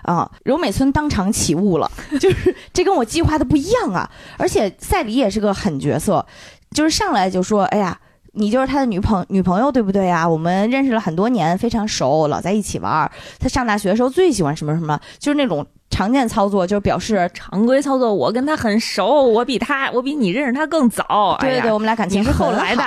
[0.02, 1.88] 啊，柔美村当场起雾了，
[2.20, 4.10] 就是这跟我计划的不一样啊！
[4.36, 6.26] 而且赛里也是个狠角色，
[6.72, 7.96] 就是上来就说：“哎呀，
[8.32, 10.28] 你就是他的女朋女朋友对不对呀？
[10.28, 13.08] 我们认识了很多年，非常熟，老在一起玩儿。
[13.38, 21.36] 他上大学的时候最喜欢什么什么，就是那种常见操作，就是表示常规操作，我跟他很熟，我比他，我比你认识他更早。
[21.40, 22.82] 对对对，哎我们俩感情你是后来的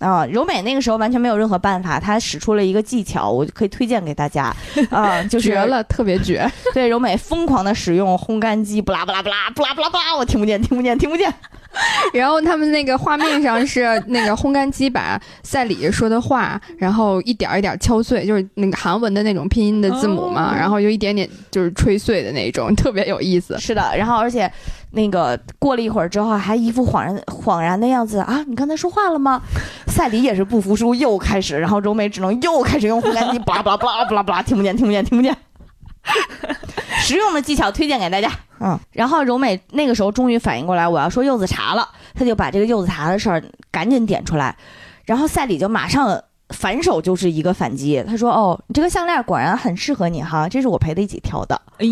[0.00, 0.26] 啊。
[0.26, 4.54] 柔美那个时候完全没有任何办法，她使出了一个技巧，我可以推荐给大家
[4.90, 6.50] 啊， 就是绝了，特别绝。
[6.74, 11.32] 对柔美疯狂的使用烘干机，不啦不啦不啦不啦不啦不啦，我听不见听不见听不见。
[12.14, 23.56] 然后他们那个画面上是那个烘干机把赛里说的话，然后一点儿一点儿敲碎，就是那个韩文的那种拼音的字母嘛，哦然后就一点点就是吹碎的那种，特别有意思。
[23.58, 24.50] 是的，然后而且
[24.90, 28.42] 那个过了一会儿之后，还一副恍然恍然的样子啊！
[28.46, 29.42] 你刚才说话了吗？
[29.86, 35.36] 赛里也是不服输，又开始，然后柔美只能又开始用烘干机，巴拉巴拉巴拉巴拉巴拉，听不见听不见听不见。
[37.00, 38.30] 实用的技巧推荐给大家。
[38.60, 44.56] 嗯，然后柔美那个时候终于反应过来，我要说柚子茶了，她就把这个柚子茶的事儿赶紧点出来，
[45.04, 51.86] 然后赛里就马上反手就是一个反击，他说：“哦，你这个项链果然很适合你哈，这是我陪他一起挑的。”哎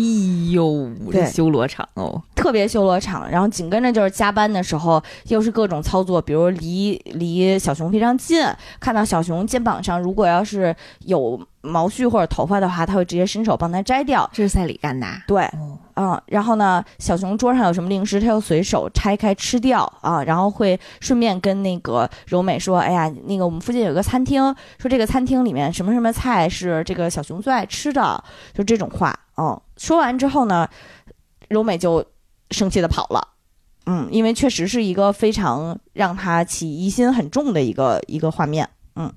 [0.51, 8.43] 呦，这修罗场哦，特别修罗场，然后紧跟着就是加班的时候，又是各种操作，比如离离小熊非常近，
[8.79, 14.29] 看到小熊肩膀上如果要是有毛絮或者头发的话，他会直接伸手帮他摘掉。
[14.33, 15.23] 这是赛里干的啊。
[15.27, 30.67] 对，哦，嗯，然后呢，小熊桌上有什么零食，他又随手拆开吃掉啊，然后会顺便跟那个柔美说，哎呀，那个我们附近有个餐厅，说这个餐厅里面什么什么菜是这个小熊最爱吃的，就这种话，嗯，说完之后呢，
[31.49, 32.05] 柔美就
[32.51, 33.27] 生气的跑了。
[33.87, 38.69] 嗯，因为确实是一个非常让他起疑心很重的一个一个画面。
[38.95, 39.11] 嗯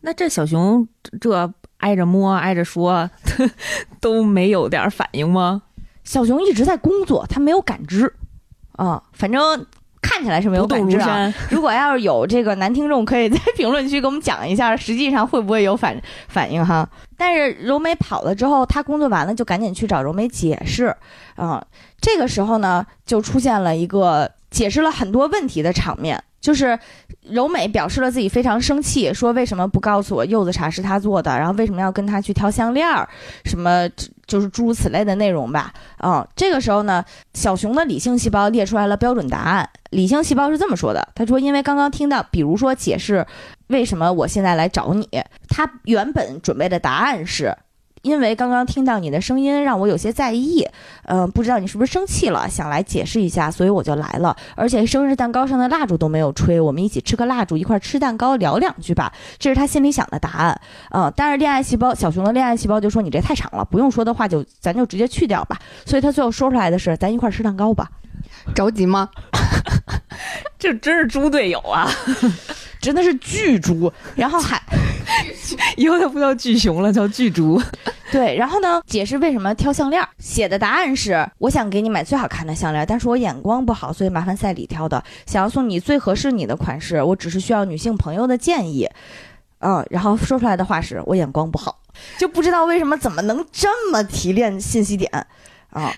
[0.00, 0.88] 那这小熊
[1.20, 3.08] 这挨着摸挨着说，
[4.00, 5.62] 都没有点反应吗？
[6.04, 8.12] 小熊一直在工作，他没有感知，
[8.72, 9.66] 啊、反正
[10.00, 11.32] 看起来是没有感知啊。
[11.50, 16.88] 如果要是有这个男听众，可以在评论区给我们讲一下，实际上会不会有反反应哈？
[17.16, 20.94] 但是柔美跑了之后，他工作完了就赶紧去找柔美解释，
[21.36, 21.64] 啊、
[22.00, 26.22] 这个时候呢，就出现了一个解释了很多问题的场面。
[26.42, 26.78] 就是
[27.30, 33.08] 柔美表示了自己非常生气，说为什么不告诉我柚子茶是他做的，然后为什么要跟他去挑项链儿，
[33.44, 33.88] 什么
[34.26, 35.72] 就是诸如此类的内容吧。
[36.02, 37.02] 嗯，这个时候呢，
[37.32, 39.70] 小熊的理性细胞列出来了标准答案。
[39.90, 43.24] 理性细胞是这么说的：他说，因为刚刚听到，比如说解释
[43.68, 45.08] 为什么我现在来找你，
[45.48, 47.56] 他原本准备的答案是。
[48.02, 50.66] 因为刚刚听到你的声音，让我有些在意，
[51.04, 54.36] 嗯、不知道你是不是生气了，想来解释一下，所以我就来了。
[54.54, 59.12] 而且生日蛋糕上的蜡烛都没有吹，我们一起吃个蜡烛，一块儿吃蛋糕，聊两句吧。
[59.38, 60.60] 这是他心里想的答案，
[60.90, 65.58] 嗯、但是恋爱细胞小熊的恋爱细胞就说你这太长了，不用说的话就咱就直接去掉吧。
[65.86, 67.88] 所以他最后说出来的是，咱一块儿吃蛋糕吧。
[68.54, 69.08] 着急吗？
[70.58, 71.88] 这真是猪队友啊！
[72.82, 74.60] 真的是巨猪，然后还
[75.78, 77.62] 以后它不叫巨熊了，叫巨猪。
[78.10, 88.86] 对，然后呢，解释为什么挑项链，写的答案是我想给你买最好看的项链，但是我眼光不好，所以麻烦赛里挑的，想要送你最合适你的款式，我只是需要女性朋友的建议。
[89.60, 91.78] 嗯，然后说出来的话是我眼光不好，
[92.18, 95.08] 就不知道为什么怎么能这么提炼信息点
[95.70, 95.94] 啊？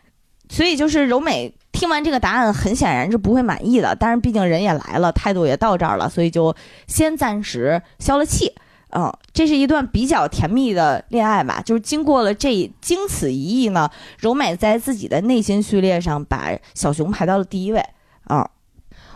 [0.54, 3.96] 所以就是柔美听完这个答案，很显然是不会满意的。
[3.98, 6.54] 但是毕竟人也来了，态度也到这儿了，所以就
[6.86, 8.54] 先暂时消了气。
[8.90, 11.60] 嗯，这是一段比较甜蜜的恋爱吧。
[11.66, 13.90] 就是经过了这经此一役呢，
[14.20, 17.84] 柔美在自己的内心序列上把小熊排到了第一位。
[18.28, 18.48] 啊，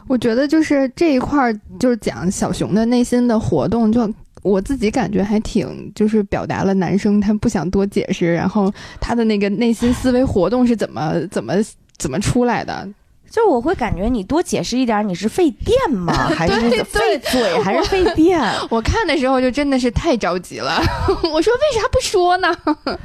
[0.08, 11.54] 我觉得就是这一块儿，就是讲小熊的内心的活动，就我自己感觉还挺，就是表达了男生他不想多解释，然后他的那个内心思维活动是怎么怎么
[11.96, 12.88] 怎么出来的。
[13.30, 16.14] 就是我会感觉你多解释一点，你是费电吗？
[16.34, 17.62] 还是对费嘴？
[17.62, 18.40] 还是费电？
[18.70, 20.80] 我看的时候就真的是太着急了，
[21.30, 22.56] 我说为啥不说呢？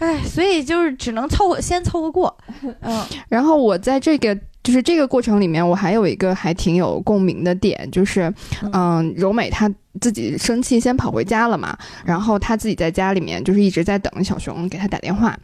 [0.00, 2.36] 哎，所以就是只能凑合，先凑合过。
[2.82, 4.36] 嗯，然后我在这个
[4.68, 8.30] 就是这个过程里面，我还有一个还挺有共鸣的点，就是
[8.70, 9.66] 嗯，柔美她
[9.98, 15.34] 自己生气先跑回家了嘛，然后她自己在家里面就是一直在等小熊给她打电话。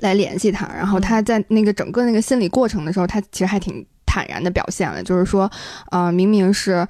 [0.00, 5.48] 来联系她，然后她在那个整个那个心理过程的时候，她其实还挺坦然的表现了，就是说，
[5.92, 6.84] 呃，明明是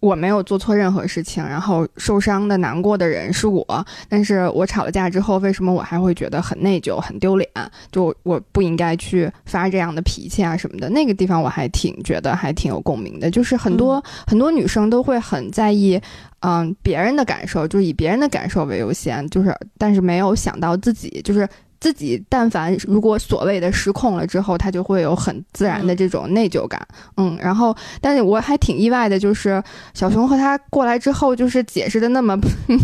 [0.00, 7.48] 我没有做错任何事情，然后受伤的、难过的人是我，但是我吵了架之后，为什么我还会觉得很内疚、很丢脸？
[7.92, 10.88] 就我不应该去发这样的脾气啊什么的。
[10.88, 16.00] 那个地方我还挺觉得还挺有共鸣的，就是很多很多女生都会很在意，
[16.40, 21.48] 嗯，别人的感受，就是以别人的感受为优先，就是但是没有想到自己，就是。
[21.80, 26.80] 自己但凡如果所谓的失控了之后，他就会有很自然的这种内疚感，
[27.16, 29.62] 嗯，然后，但是我还挺意外的，就是
[29.94, 32.38] 小熊和他过来之后，就是解释的那么，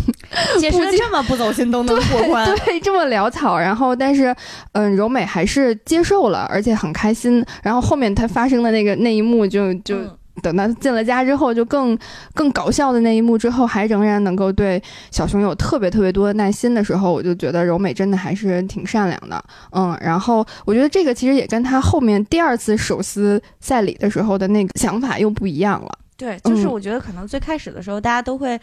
[0.59, 4.35] 解释的这么不走心都能过关，对，这么潦草，然后，但是，
[4.71, 9.97] 嗯，柔美还是接受了，而且很开心，然后后面他发生的那个那一幕就就。
[10.41, 11.97] 等到进了家之后，就更
[12.33, 19.97] 更搞笑的那一幕之后，还仍然能够对小熊有特别特别多的耐心的时候，我就觉得柔美真的还是挺善良的，嗯。
[20.01, 25.89] 然后我觉得这个其实也跟他后面第二次手撕赛里的时候的那个想法又不一样了。
[26.15, 28.59] 对，就是我觉得可能最开始的时候，大家都会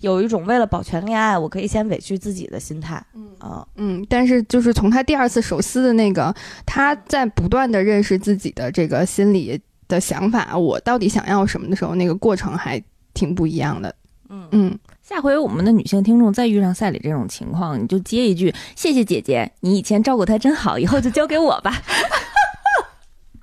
[0.00, 3.02] 有一种为了保全恋爱，我可以先委屈自己的心态。
[3.14, 6.34] 嗯啊嗯，但是就是从他第二次手撕的那个，
[6.66, 9.58] 他在不断的认识自己的这个心理。
[9.88, 12.80] 的想法，我到底想要什么的时候，那个过程还
[13.14, 13.94] 挺不一样的。
[14.30, 21.82] 嗯嗯，下回我们的女性听众再遇上赛里这种情况，你就接一句：“谢谢姐姐，你以前照顾她真好，以后就交给我吧。”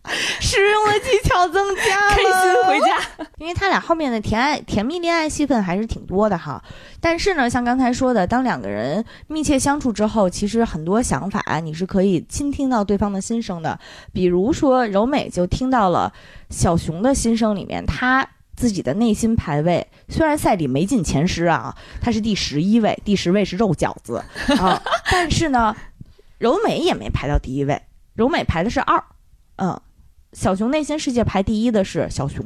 [0.40, 3.00] 实用的技巧增加，开心回家。
[3.38, 6.64] 因为他俩后面的甜爱、甜蜜恋爱戏份还是挺多的哈。
[7.00, 13.78] 但是呢，像刚才说的，当两个人密切相处之后，其实很多想法你是可以倾听到对方的心声的。
[14.14, 16.12] 比如说，柔美就听到了
[16.50, 24.24] 小熊的心声里面，他自己的内心排位虽然赛里没进前十啊，他是第十一位，第十位是肉饺子
[24.58, 24.82] 啊。
[25.12, 25.76] 但是呢，
[26.40, 27.82] 柔美也没排到第一位，
[28.14, 29.04] 柔美排的是二，
[29.58, 29.80] 嗯。
[30.36, 32.46] 小熊内心世界排第一的是小熊，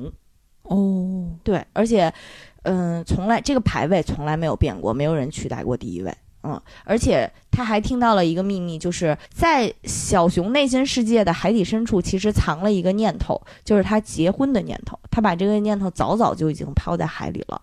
[0.62, 2.14] 哦，对，而且，
[2.62, 17.60] 嗯，从来这个排位从来没有变过，没有人取代过第一位，嗯，而且他还听到了一个秘密，就是在小熊内心世界的海底深处，其实藏了一个念头，就是他结婚的念头，他把这个念头早早就已经抛在海里了，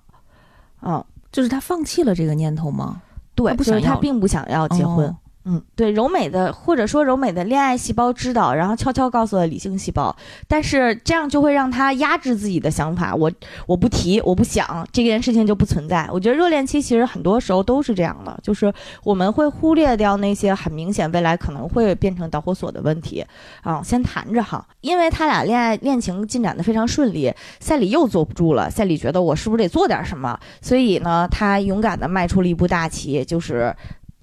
[0.82, 3.00] 嗯，就是他放弃了这个念头吗？
[3.36, 5.14] 对，不想他并不想要结婚。
[5.48, 10.14] 嗯，对，柔美的或者说柔美的恋爱细胞知道，然后悄悄告诉了理性细胞，
[10.48, 13.14] 但是这样就会让他压制自己的想法。
[13.14, 13.30] 我
[13.64, 16.08] 我不提，我不想这件事情就不存在。
[16.12, 23.24] 我觉得热恋期其实很多时候都是这样的，就是我们会忽略掉那些很明显未来可能会变成导火索的问题
[23.62, 24.66] 啊，先谈着哈。
[24.80, 33.72] 因为他俩恋爱恋情进展的非常顺利，赛里又坐不住了，赛里觉得我是不是得做点什么，所以呢，他勇敢的迈出了一步大棋，就是。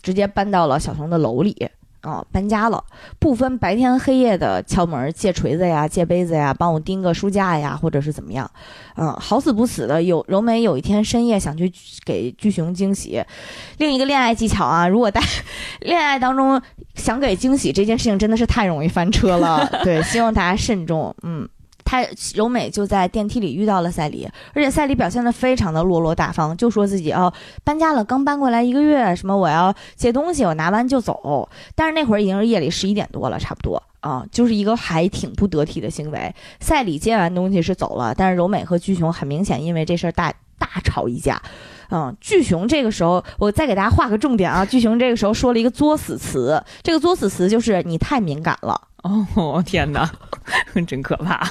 [0.04, 1.70] 直接搬到了小熊的楼里
[2.02, 2.84] 啊，搬家了，
[3.18, 8.52] 不分白天黑夜的敲门借锤子呀，借杯子呀，帮我钉个书架呀，或者是怎么样，
[8.98, 11.72] 嗯，好死不死的有柔美有一天深夜想去
[12.04, 13.24] 给巨熊惊喜，
[13.78, 15.22] 另一个恋爱技巧啊，如果在
[15.80, 16.62] 恋爱当中
[16.96, 21.48] 想给惊喜这件事情真的是太容易翻车了， 对，希望大家慎重，嗯。
[21.94, 27.32] 他柔美就在电梯里遇到了赛里，而且赛里表现的非常的落落大方，就说自己哦
[27.64, 31.48] 搬家了，刚搬过来一个月，什么我要借东西，我拿完就走。
[31.76, 36.34] 但是那会儿已经是夜里十一点多了，差不多啊，就是一个还挺不得体的行为。
[36.60, 41.40] 赛里接完东西是走了，但是柔美和巨熊很明显因为这事儿大大吵一架。
[41.92, 44.66] 嗯，巨熊这个时候，我再给大家画个重点啊。
[44.66, 48.82] 巨熊这个时候说了一个作死词，这个作死词就是你太敏感了。
[49.04, 50.10] 哦，天哪，
[50.88, 51.48] 真可怕！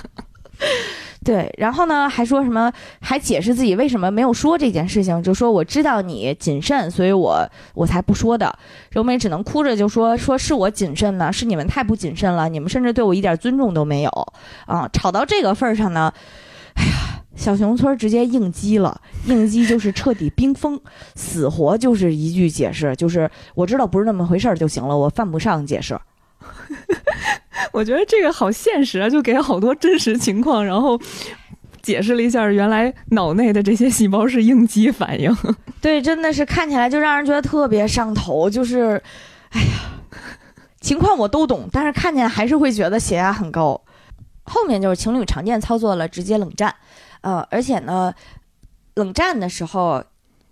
[1.24, 2.72] 对，然后呢，还说什么？
[3.00, 8.52] 还解释自己为什么没有说这件事情，就说我知道你谨慎，所以我我才不说的。
[8.90, 14.10] 柔美只能哭着就说：“说是我谨慎呢，是你们太不谨慎了，你们甚至对我一点尊重都没有
[14.66, 16.12] 啊！”吵到这个份儿上呢，
[16.74, 20.80] 哎呀，小熊村直接应激了，应激就是彻底冰封，
[21.14, 25.96] 死活就是一句解释，就是我知道不是那么回事儿就行了，我犯不上解释。
[27.70, 31.00] 我觉得这个好现实啊，就给好多真实情况，然后
[31.82, 35.34] 解释了一下，原来脑内的这些细胞是应激反应。
[35.80, 39.02] 对，真的是看起来就让人觉得特别上头，就是，
[39.50, 39.66] 哎呀，
[40.80, 43.80] 情况我都懂，但是看见还是会觉得血压很高。
[44.44, 46.74] 后面就是情侣常见操作了，直接冷战，
[47.20, 48.12] 呃，而且呢，
[48.94, 50.04] 冷战的时候，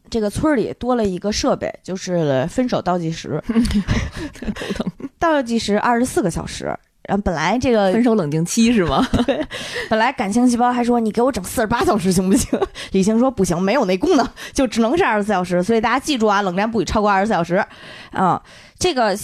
[0.09, 3.43] 这个村儿里多了一个设备，就是分手倒计时，
[4.55, 4.87] 头疼。
[5.19, 6.73] 倒计时二十四个小时。
[7.09, 9.05] 然后本来这个分手冷静期是吗？
[9.89, 12.61] 本来感情细胞还说你给我整四十八小时行不行？
[12.93, 15.63] 理性说不行，没有那功能，就只能是二十四小时。
[15.63, 17.65] 所以大家记住啊，冷战不许超过二十四小时。
[18.13, 18.41] 啊、
[18.79, 19.17] 这个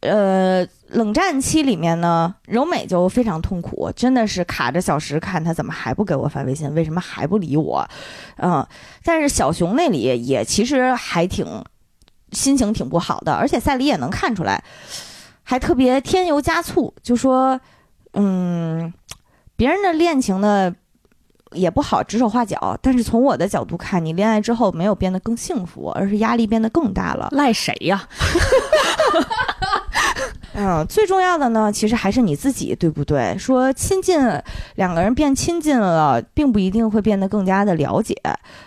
[0.00, 7.88] 呃冷战期里面呢，柔美就非常痛苦，真的是卡着小时看他怎么还不给我发微信，为什么还不理我？
[8.36, 8.64] 嗯、
[9.04, 11.46] 但是小熊那里也其实还挺
[12.32, 14.62] 心情挺不好的，而且赛里也能看出来。
[15.42, 17.60] 还特别添油加醋，就说，
[18.14, 18.92] 嗯，
[19.56, 20.74] 别人的恋情呢
[21.52, 27.28] 也不好指手画脚，但是从我的角度看，你恋爱之后没有变得更幸福，而是压力变得更大了。
[27.32, 28.08] 赖谁呀？
[30.54, 33.36] 嗯，最重要的呢，其实还是你自己，对不对？
[33.38, 34.18] 说亲近，
[34.74, 38.14] 两个人变亲近了，并不一定会变得更加的了解，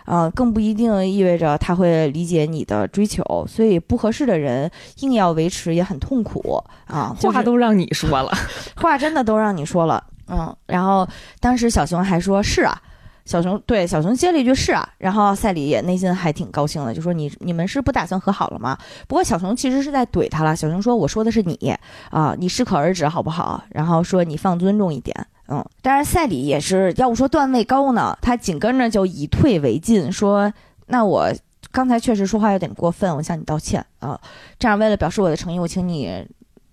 [0.05, 3.23] 啊、更不一定意味着他会理解你的追求。
[3.47, 4.69] 所以不合适的人
[5.01, 7.15] 硬要维持也很痛苦啊。
[7.19, 8.31] 就是话都让你说了，
[8.75, 11.07] 话真的都让你说了，嗯，然后
[11.39, 12.81] 当时小熊还说是啊，
[13.25, 18.77] 小熊对小熊接了一句是啊，然后赛里也内心还挺高兴的，就说你你们是不打算和好了吗？
[19.07, 21.75] 不过小熊其实是在怼他了，小熊说我说的是你
[22.11, 23.63] 啊，你适可而止好不好？
[23.69, 25.15] 然后说你放尊重一点。
[25.47, 30.51] 嗯，但是赛里也是，要不说段位高呢，他紧跟着就以退为进，说
[30.87, 31.31] 那我
[31.71, 34.19] 刚才确实说话有点过分，我向你道歉啊。
[34.57, 36.23] 这样为了表示我的诚意，我请你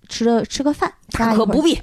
[0.07, 1.79] 吃个吃个饭，咱俩一会儿可不必。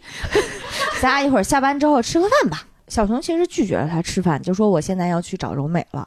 [1.01, 2.67] 咱俩一会儿下班之后吃个饭吧。
[2.91, 6.07] 小熊其实拒绝了他吃饭，就说我现在要去找柔美了。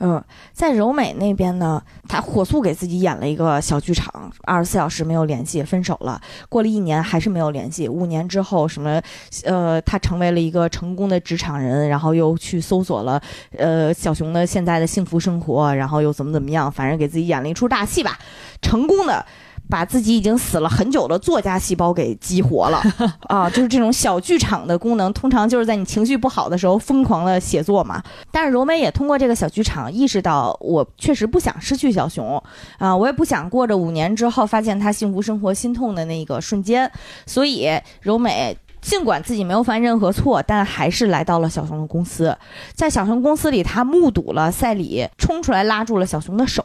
[0.00, 0.22] 嗯，
[0.52, 6.20] 在柔美那边呢，他火速给自己演了一个小剧场，二十四小时没有联系，分手了。
[6.48, 9.00] 过了一年还是没有联系，五年之后什么，
[9.44, 13.22] 呃，他成为了一个成功的职场人，然后又去搜索了，
[13.56, 18.18] 呃，小熊的现在的幸福生活，然后又怎么怎么样，反正给自己演了一出大戏吧，
[18.60, 19.24] 成功的。
[19.68, 22.82] 把自己已经死了很久的作家细胞给激活了
[23.28, 23.48] 啊！
[23.50, 28.02] 就是这种小剧场的功能，通常就是在你情绪不好的时候疯狂的写作嘛。
[28.30, 32.42] 但是柔美也通过这个小剧场意识到，我确实不想失去小熊
[32.78, 36.90] 啊，我也不想过着五年之后发现他幸福生活心痛的那个瞬间，
[37.26, 37.68] 所以
[38.00, 38.56] 柔美。
[38.84, 42.36] 尽管自己没有犯任何错，但还是来到了小熊的公司。
[42.74, 46.62] 在小熊公司里，他目睹了赛里冲出来拉住了小熊的手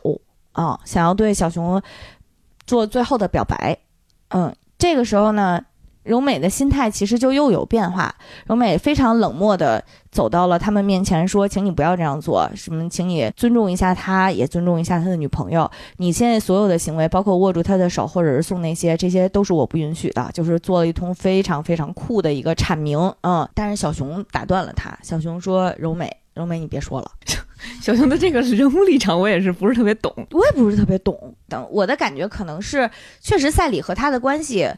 [0.52, 1.82] 啊，想要对小熊
[2.70, 3.76] 做最后的表白。
[4.28, 5.59] 嗯，这个时候呢，
[6.03, 8.13] 柔美的心态其实就又有变化。
[8.45, 15.67] 柔美非常冷漠的走到了他们面前，说：“请你不要这样做，什么，请你尊重一下他，也尊重一下他的女朋友。
[15.97, 23.11] 你现在所有的行为，包括握住他的手，或者是送那些，这些都是我不允许的。”就是做了一通非常非常酷的一个阐明。
[23.22, 27.09] 嗯，但是小熊打断了他，小熊说：“柔美，柔美，你别说了。”
[27.82, 30.14] 小熊的这个人物立场我也是不是特别懂。
[30.32, 31.36] 我也不是特别懂。
[31.47, 32.89] 等我的感觉可能是，
[33.20, 34.70] 确实赛里和他的关系，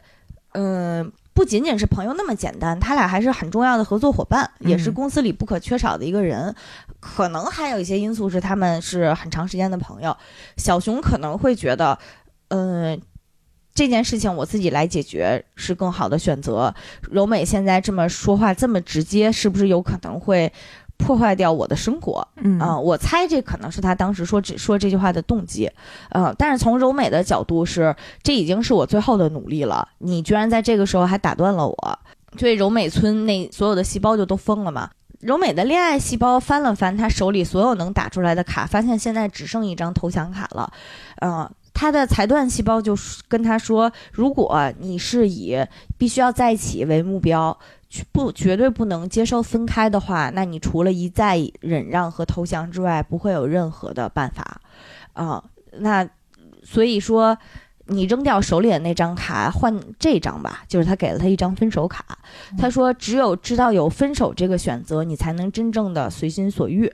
[0.52, 6.54] 嗯、不仅仅是朋友那么简单，他俩还是很重要的合作伙伴，嗯也是公司里不可缺少的一个人。
[7.00, 10.16] 可能还有一些因素是他们是很长时间的朋友。
[10.56, 11.98] 小熊可能会觉得，
[12.48, 13.00] 嗯、
[13.74, 16.74] 这件事情我自己来解决是更好的选择。
[17.10, 20.52] 柔美现在这么说话这么直接，是不是有可能会
[21.02, 22.26] 破坏掉我的生活？
[22.36, 25.70] 嗯啊、我猜这可能是他当时说只说这句话的动机，
[26.10, 31.98] 呃，但是从柔美的角度是，这已经是我最后的努力了，你居然在这个时候还打断了我，
[32.38, 34.88] 所以柔美村那所有的细胞就都疯了嘛。
[35.20, 40.72] 柔美的恋爱细胞翻了翻他手里所有能打出来的卡，发现现在只剩一张投降卡了，
[41.20, 41.50] 呃。
[41.74, 42.94] 他的裁断细胞就
[43.28, 45.56] 跟他说：“如果你是以
[45.96, 47.81] 必须要在一起为目标，去
[48.12, 54.60] 不绝对不能接受分开的话，那你除了一再忍让和投降之外，不会有任何的办法
[55.12, 56.08] 啊、那
[56.62, 57.36] 所以说，
[57.86, 62.18] 你扔掉手里的那张卡，换这张吧，就是他给了他一张分手卡。
[62.56, 66.90] 他说，只有知道有分手这个选择，你才能真正的随心所欲。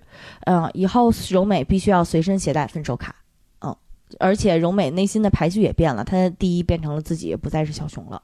[0.46, 3.14] 嗯、以后柔美必须要随身携带分手卡。
[3.60, 3.76] 嗯，
[4.18, 8.20] 而且柔美内心的排序也变了，她第一变成了自己，不再是小熊了。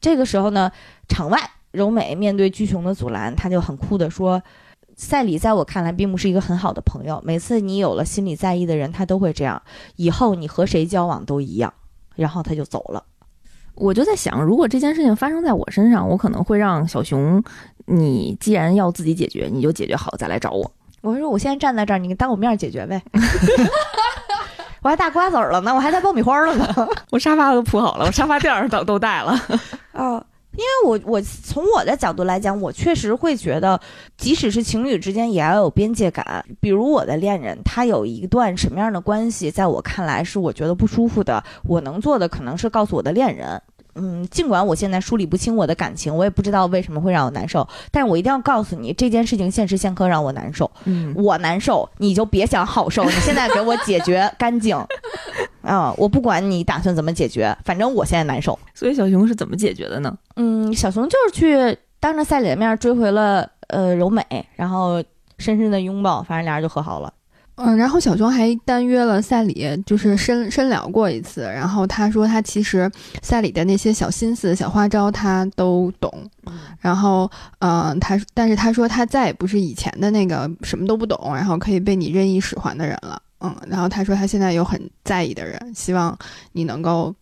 [0.00, 0.72] 嗯，这个时候呢，
[1.08, 1.38] 场外
[1.70, 4.42] 柔美面对巨熊的阻拦，他就很酷的说。
[4.96, 7.22] 赛里在我看来并不是一个很好的朋友。
[7.24, 9.62] 每次你有了心里在意的人，他都会这样。
[9.96, 11.72] 以后你和谁交往都一样。
[12.16, 13.02] 然后他就走了。
[13.74, 17.42] 我就在想，如果这件事情发生在我身上，我可能会让小熊，
[17.86, 20.70] 你既然要自己解决，你就解决好再来找我。
[21.00, 23.02] 我说我现在站在这儿，你当我面解决呗。
[24.82, 26.88] 我还大瓜子儿了呢，我还带爆米花了呢。
[27.10, 29.34] 我沙发都铺好了，我沙发垫儿都都带了。
[29.92, 33.80] 哦，因为我我从我的角度来讲，我确实会觉得，
[34.16, 36.44] 即使是情侣之间也要有边界感。
[36.60, 43.60] 比如我的恋人，他有一段什么样的关系，在我看来是我觉得不舒服的，我能做的可能是告诉我的恋人。
[43.94, 50.70] 嗯，尽管我现在梳理不清我的感情，我也不知道为什么会让我难受，但是我一定要告诉你，这件事情现时现刻让我难受。
[50.84, 54.76] 嗯，我难受，你就别想好受，你现在给我解决 干净。
[55.62, 58.58] 啊、我不管你打算怎么解决，反正我现在难受。
[58.74, 60.16] 所以小熊是怎么解决的呢？
[60.36, 64.24] 嗯，小熊就是去当着赛里的面追回了呃柔美，
[64.56, 65.02] 然后
[65.38, 67.12] 深深的拥抱，反正俩人就和好了。
[67.62, 71.42] 嗯，然后小熊还单约了赛里，就是深深聊过一次。
[71.42, 72.90] 然后他说他其实
[73.22, 76.10] 赛里的那些小心思、小花招他都懂。
[76.80, 83.20] 然后，嗯、他但是他说他再也不是以前的那个什么都不懂，然后可以被你任意使唤的人了。
[83.40, 86.18] 嗯，然后他说他现在有很在意的人，希望
[86.52, 87.14] 你能够。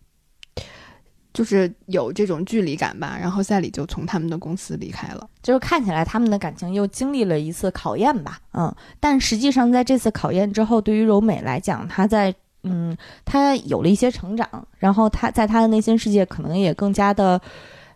[1.33, 5.29] 就是有这种距离感吧，然后赛里就从他们的公司离开了。
[5.41, 17.39] 就是看起来他们的感情又经历了一次考验吧，嗯，但实际上在这次考验之后，对于柔美来讲，她在嗯，她有了一些成长，然后她在她的内心世界可能也更加的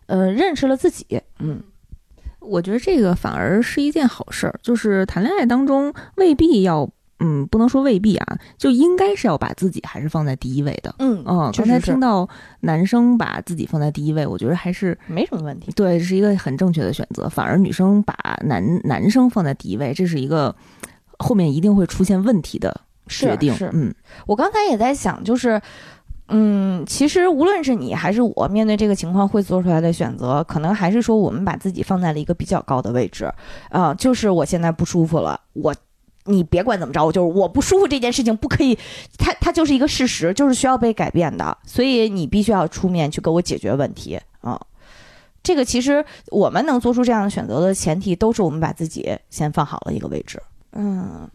[0.06, 1.62] 呃认识了自己，嗯，
[2.40, 6.88] 我觉得这个反而是一件好事儿，就是谈恋爱当中未必要，
[7.20, 10.94] 嗯，不能说未必啊，就应该是要把自己还是放在第一位的。
[10.98, 12.28] 嗯嗯，刚才听到
[12.60, 15.70] 男生把自己放在第一位，我觉得还是没什么问题。
[15.72, 17.28] 对，是一个很正确的选择。
[17.28, 20.54] 反而女生把男男生放在第一位，这是一个
[21.18, 23.54] 后面一定会出现问题的决定。
[23.54, 23.94] 是嗯，
[24.26, 25.60] 我刚才也在想，就是，
[26.28, 33.32] 嗯，其实无论是你还是我，面对这个情况会做出来的选择，可能还是说我们把自己放在了一个比较高的位置，
[33.70, 35.72] 啊、就是我现在不舒服了，我。
[36.24, 38.78] 你别管怎么着，我就是我不舒服这件事情不可以，
[39.18, 44.60] 它它就是一个事实，就是需要被改变的，所以你必须要出面去给我解决问题啊、
[45.42, 50.42] 这个其实我们能做出这样的选择的前提，都是我们把自己先放好了一个位置。
[50.72, 51.28] 嗯，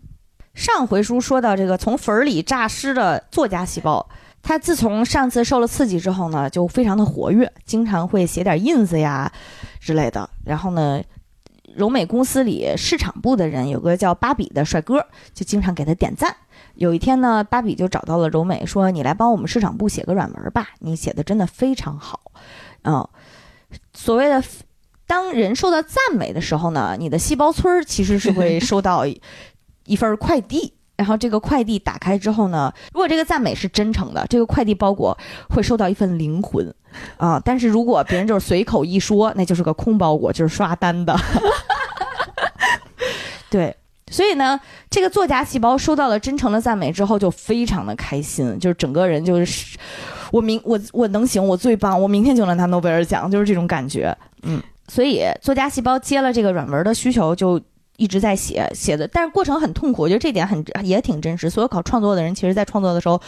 [0.56, 4.04] 上回书说到这个从坟儿里诈尸的作家细胞，
[4.42, 9.32] 他自从上次受了刺激之后呢，就非常的活跃，经常会写点 ins 呀
[9.80, 10.28] 之类的。
[10.44, 11.02] 然后呢，
[11.76, 16.36] 柔美公司里市场部的人有个叫芭比的帅哥，就经常给他点赞。
[16.76, 22.32] 有一天呢，芭比就找到了柔美，说：“你来帮我们市场部写个软文吧，你写的真的非常好。”
[22.84, 23.08] 嗯，
[23.94, 24.44] 所谓的
[25.06, 29.22] 当人受到赞美的时候呢，你的细胞村其实是会收到一
[29.86, 30.74] 一份快递。
[31.00, 35.18] 然后这个快递打开之后呢，如果这个赞美是真诚的，这个快递包裹
[35.50, 36.76] 会收到一份灵魂，
[37.16, 37.42] 啊！
[37.46, 41.18] 但是如果别人就是随口一说，那就是个空包裹，就是刷单的。
[43.50, 43.74] 对，
[44.12, 49.78] 所以呢，这个作家细胞收到了真诚的赞美之后，就非常的开心，就是整个人就是，
[50.34, 54.14] 我明我我能行，我最棒，我明天就能拿诺贝尔奖，就是这种感觉。
[54.42, 57.58] 嗯，所以作家细胞接了这个软文的需求，就
[58.00, 61.50] 一直在写写的，但是过程很痛苦，我觉得这点很也挺真实。
[61.50, 63.22] 所有搞创作的人，其实在创作的时候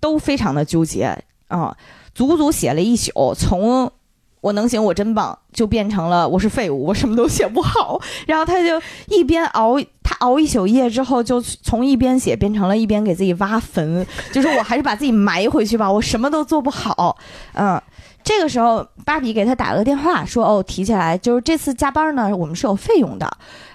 [0.00, 1.14] 都非常的纠结
[1.48, 1.76] 啊、
[2.14, 3.92] 足足写了一宿，从。
[4.40, 8.00] 我能行，我真棒，就变成了我是废物，我什么都写不好。
[8.24, 17.18] 然后他就一边熬，他熬一宿夜之后，就从一边写变成了一边给自己挖坟，就是我还是把自己埋回去吧，我什么都做不好。
[17.54, 17.82] 嗯，
[18.28, 23.26] 这个时候芭比给他打了个电话，说哦，提起来就是这次加班呢，我们是有费用的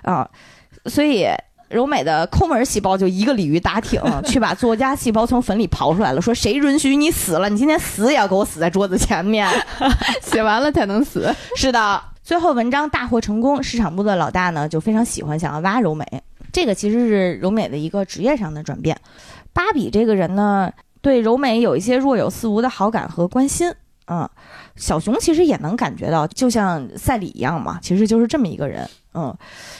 [0.04, 0.30] 啊、
[0.86, 1.28] 所以。
[1.70, 7.49] 柔美的抠门细胞就一个鲤鱼打挺， 去把作家细胞从坟里刨出来了，说谁允许你死了？
[7.49, 9.49] 你今天死也要给我死在桌子前面。
[10.22, 11.34] 写完了才能死。
[11.56, 16.06] 是的，最后文章大获成功，市场部的老大呢就非常喜欢，想要挖柔美。
[16.51, 18.95] 这个其实是柔美的一个职业上的转变。
[19.51, 23.74] 芭比这个人呢，对柔美有一些若有似无的好感和关心
[24.08, 24.30] 嗯，
[24.76, 28.88] 小熊其实也能感觉到，就像赛里一样嘛，其实就是这么一个人。
[29.16, 29.34] 嗯，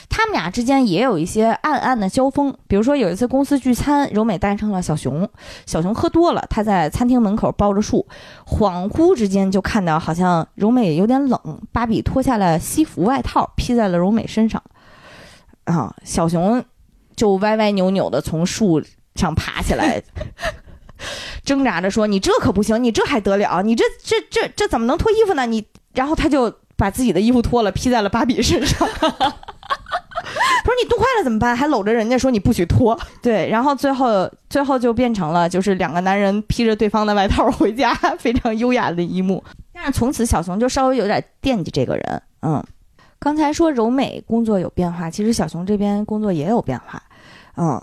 [0.08, 2.56] 他们俩之间也有一些暗暗的交锋。
[2.68, 5.28] 比如说有一次公司聚餐，柔美带上了小熊，
[5.66, 8.06] 小熊喝多了，他在餐厅门口抱着树，
[8.46, 14.62] 恍惚之间就看到好像柔美有点冷，芭比脱下了西服外套披在了柔美身上，
[15.64, 16.64] 啊，小熊
[17.16, 18.80] 就歪歪扭扭的从树
[19.16, 20.02] 上爬起来。
[21.44, 23.62] 挣扎着说：“你这可不行，你这还得了？
[23.62, 25.46] 你这这这这怎么能脱衣服呢？
[25.46, 25.64] 你……
[25.92, 28.88] 然后他就把自己的衣服脱了，披在了芭比身上。
[30.64, 31.54] 不是你冻坏了怎么办？
[31.54, 32.98] 还搂着人家说你不许脱。
[33.22, 39.44] 对，然后最后最后就变成了就是两个男人披着对方的外套回家， 非常优雅的一幕。
[39.72, 42.22] 但是从此小熊就稍微有点惦记这个人。
[42.42, 42.64] 嗯，
[43.18, 47.02] 刚才说柔美工作有变化，其实小熊这边工作也有变化。
[47.56, 47.80] 嗯，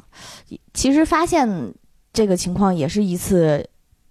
[0.74, 1.74] 其实发现。
[2.14, 3.66] 这个情况也是一次，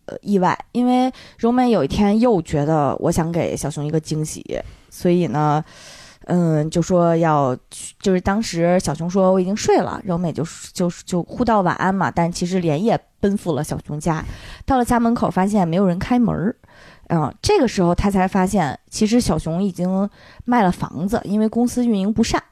[0.06, 4.44] 呃，意外，因为柔美有一天又觉得我想给小熊一个惊喜，
[4.88, 5.62] 所以呢，
[6.24, 7.54] 嗯，就说要，
[8.00, 10.42] 就是当时小熊说我已经睡了，柔美就
[10.72, 14.24] 就就互道晚安嘛，但其实连夜奔赴了小熊家，
[14.64, 16.56] 到了家门口发现没有人开门儿，
[17.08, 20.08] 嗯，这个时候他才发现其实小熊已经
[20.44, 22.42] 卖了房子，因为公司运营不善。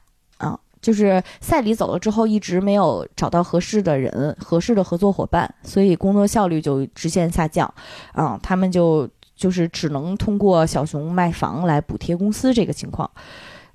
[0.81, 7.71] 就是赛里走了之后，一直没有找到合适的人、合适的合作伙伴，所以工作效率就直线下降。
[8.13, 13.09] 啊，他们就就是只能通过小熊卖房来补贴公司这个情况。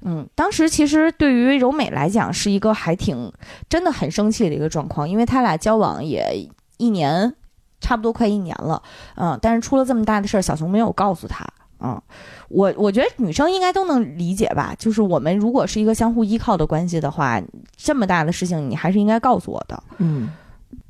[0.06, 3.32] 嗯，当时其实对于柔美来讲是一个还挺
[3.68, 6.46] 真的很生气的一个状况，因为他俩交往也
[6.76, 7.34] 一年，
[7.80, 8.82] 差不多快一年了。
[9.16, 11.46] 嗯，但是出了这么大的事儿，小熊没有告诉他。
[11.84, 12.00] 嗯，
[12.48, 14.74] 我我觉得女生应该都能理解吧。
[14.78, 17.42] 就是我们如果是一个相互依靠的关系的话，
[17.76, 19.82] 这么大的事情你还是应该告诉我的。
[19.98, 20.30] 嗯，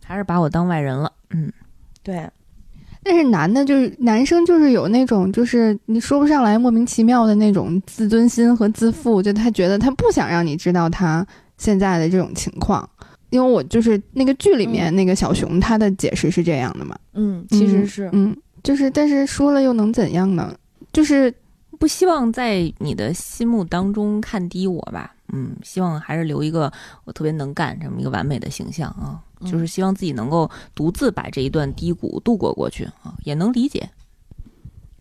[0.04, 1.10] 还是把我当外人了。
[1.30, 1.52] 嗯，
[2.02, 2.30] 对。
[3.02, 11.26] 但是男的，就是男生，就是有那种，就是你说不上来莫名其妙的那种自尊心和自负，就他觉得他不想让你知道他
[11.58, 12.88] 现在的这种情况。
[13.28, 16.96] 因为我就是那个剧里面那个小熊，他的解释是这样的嘛。
[17.12, 20.54] 嗯，其实是，嗯，就是，但是说了又能怎样呢？
[20.94, 21.34] 就是
[21.78, 26.72] 不希望在你的心目当中看低我吧，嗯，希望还是留一个
[27.04, 33.90] 我特别能干这么一个完美的形象啊，就是希望自己能够独自把这一段低谷度过过去啊，也能理解。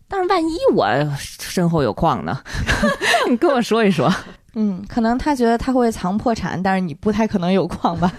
[0.08, 0.88] 但是万一我
[1.18, 2.40] 身后有矿呢？
[3.30, 4.14] 你跟我说一说。
[4.56, 8.12] 嗯，可能他觉得他会藏破产，但是你不太可能有矿吧？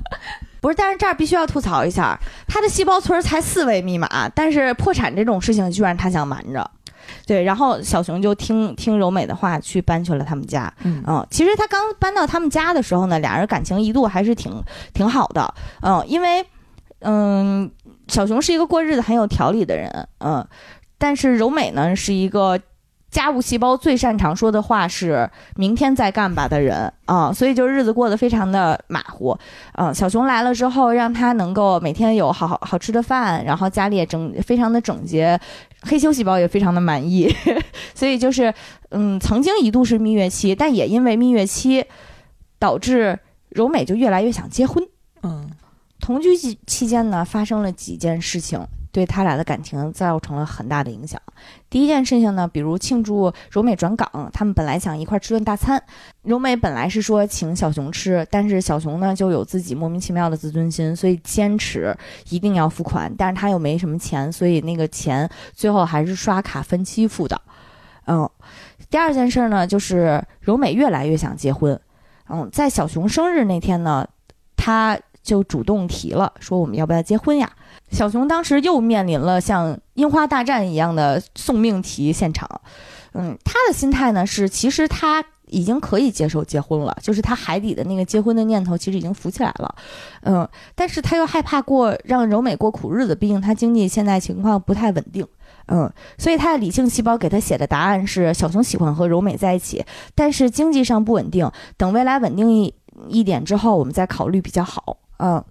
[0.62, 2.18] 不是，但是这儿必须要吐槽一下，
[2.48, 6.70] 他的细胞村才四位密码，但是破产这种事情居然他想瞒着。
[7.26, 10.72] 对，然后小熊就听听柔美的话，去搬去了他们家。
[10.84, 14.52] 嗯，其实他刚搬到他们家的时候呢，俩人感情一度还是挺
[14.92, 15.54] 挺好的。
[15.82, 16.44] 嗯，因为
[17.00, 17.70] 嗯，
[18.08, 20.08] 小熊是一个过日子很有条理的人。
[20.18, 20.46] 嗯，
[20.98, 22.60] 但是柔美呢是一个。
[23.14, 29.38] 家务细胞最擅长说的话是“明天再干吧”的人啊，所以就日子过得非常的马虎。
[29.74, 35.40] 嗯，小熊来了之后，让他能够每天有好好好吃的饭，然后家里也整非常的整洁，
[35.82, 37.32] 黑修细胞也非常的满意。
[37.94, 38.52] 所以就是，
[38.90, 41.84] 嗯，曾经一度是蜜月期，但也因为蜜月期，
[42.58, 43.16] 导致
[43.50, 44.84] 柔美就越来越想结婚。
[45.22, 45.48] 嗯，
[46.00, 48.60] 同居期期间呢，发生了几件事情。
[48.94, 51.20] 对他俩的感情造成了很大的影响。
[51.68, 55.82] 第一件事情呢，比如庆祝柔美转岗，他们本来想一块儿吃顿大餐。
[56.22, 61.92] 柔美本来是说请小熊吃，但是小熊呢就有自己莫名其妙的自尊心，所以坚持
[62.28, 63.12] 一定要付款。
[63.18, 67.42] 但是他又没什么钱，所以那个钱最后还是刷卡分期付的。
[68.06, 68.30] 嗯，
[68.88, 71.78] 第二件事呢，就是柔美越来越想结婚。
[72.28, 74.06] 嗯，在小熊生日那天呢，
[74.56, 77.50] 他就主动提了，说我们要不要结婚呀？
[77.90, 82.48] 小熊当时又面临了像樱花大战一样的送命题现场，
[83.12, 89.74] 嗯，他的心态呢是，其实他已经可以接受结婚了，就是他海底的那个结婚的念头其实已经浮起来了，
[90.22, 95.24] 嗯，但是他又害怕过让柔美过苦日子，毕竟他经济现在情况不太稳定，
[95.66, 102.74] 嗯，所以他的理性细胞给他写的答案是，小熊喜欢和柔美在一起，但是经济上不稳定，等未来稳定一
[103.08, 105.44] 一点之后，我们再考虑比较好，嗯。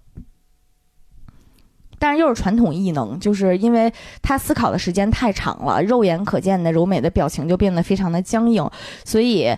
[2.04, 3.90] 但是又是传统异能，就是因为
[4.20, 8.70] 他思考的时间太长了，肉眼可见的柔美的表情就变得非常的僵硬，
[9.06, 9.56] 所以，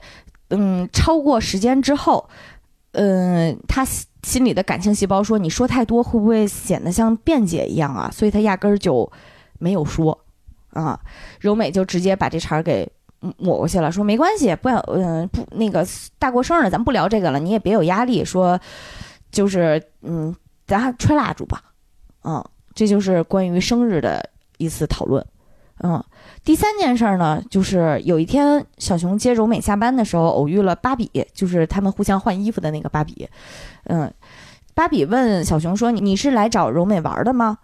[0.50, 2.28] 嗯，超过时间之后，
[2.92, 9.10] 嗯，他心里的感性细胞说：“你说太多会不会显得像辩解一样啊？”所以他压根儿就
[9.58, 10.16] 没有说，
[10.70, 11.00] 啊，
[11.40, 12.88] 柔美就直接把这茬儿给
[13.38, 15.84] 抹过去了，说没关系，不要，嗯，不，那个
[16.20, 18.56] 大过生日，咱不聊这个了，你也别有压力，说，
[19.32, 20.32] 就是，嗯，
[20.64, 21.60] 咱吹蜡烛吧。
[22.26, 25.24] 嗯，这就是关于生日的一次讨论，
[25.78, 26.02] 嗯，
[26.44, 33.28] 第三件事儿呢，就是有一天小熊接柔美下班的时候，偶遇了芭比，就是他们互相换衣服的那个芭比。
[33.84, 34.12] 嗯，
[34.74, 37.58] 芭比问小熊说：“你是来找柔美玩的吗？”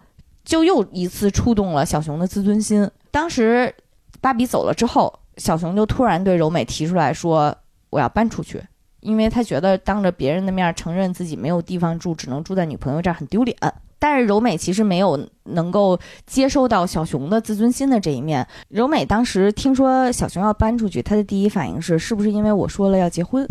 [0.44, 2.88] 就又一次触动了小熊的自尊心。
[3.10, 3.74] 当时
[4.20, 7.52] 芭比走了之后，小熊就突然对柔美提出来说
[7.90, 8.62] ：“我要搬出去。”
[9.00, 13.56] 因为他觉得当着别人的面承认自己没有地方住，只能住在女朋友这儿很丢脸。
[14.02, 15.96] 但是柔美其实没有能够
[16.26, 18.44] 接收到小熊的自尊心的这一面。
[18.66, 23.48] 柔美当时听说小熊要搬出去，她的第一反应是：是不是因为我说了要结婚？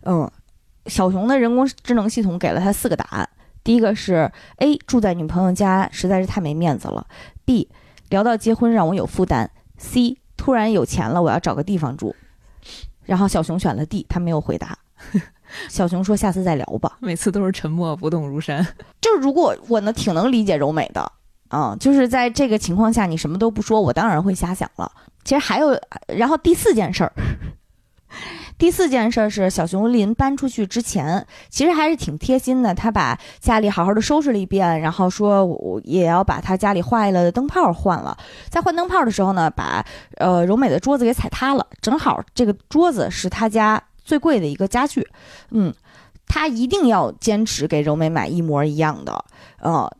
[0.00, 0.28] 嗯，
[0.86, 3.28] 小熊的人工智能系统给了他四个答案。
[3.62, 7.06] 第一个是 A，住在女朋友家实在是太没面子了
[7.46, 7.68] ；B，
[8.08, 9.48] 聊到结婚让我有负担
[9.78, 12.16] ；C，突然有钱了我要找个地方住。
[13.04, 14.76] 然后小熊选了 D，他没有回答。
[15.68, 16.98] 小熊说：“下次再聊吧。
[17.00, 18.66] 每次都是沉默不动如山。
[19.00, 21.10] ”就是如果我呢挺能理解柔美的
[21.48, 24.90] 啊，就是在这个情况下你什么都不说，我当然会瞎想了。
[25.24, 25.78] 其实还有，
[26.08, 27.12] 然后第四件事儿，
[28.58, 32.74] 第四件事儿是小熊临搬出去之前，其实还是挺贴心的。
[32.74, 38.16] 他把家里好好的收拾了一遍，然后说我也要把他家里坏了的灯泡换了。
[38.48, 39.84] 在换灯泡的时候呢，把
[40.16, 43.82] 呃柔美的桌子给踩塌了，正好这个桌子是他家。
[44.04, 45.06] 最贵的一个家具，
[45.50, 45.72] 嗯，
[46.26, 49.24] 他一定要坚持给柔美买一模一样的，
[49.60, 49.90] 呃，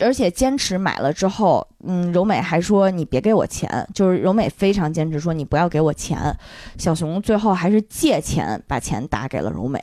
[0.00, 6.36] 而且坚持买了之后，嗯，柔美还说你别给我钱，就是柔美非常坚持说你不要给我钱，
[6.76, 9.82] 小熊最后还是借钱把钱打给了柔美，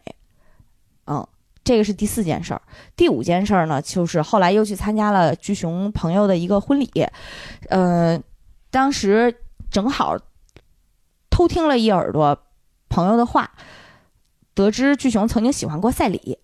[1.06, 1.26] 嗯，
[1.64, 2.62] 这个是第四件事儿，
[2.96, 6.90] 第五件事儿呢，就是后来又去参加了巨熊朋友的一个婚礼，
[7.70, 8.22] 呃，
[8.70, 9.36] 当时
[9.72, 10.18] 正好
[11.30, 12.38] 偷听了一耳朵。
[12.94, 13.50] 朋友的话，
[14.54, 16.38] 得知巨熊曾经喜欢过赛里，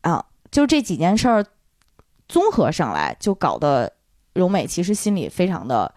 [0.00, 1.44] 啊，就这几件事儿
[2.26, 3.92] 综合上来，就搞得
[4.32, 5.94] 柔美其实心里非常的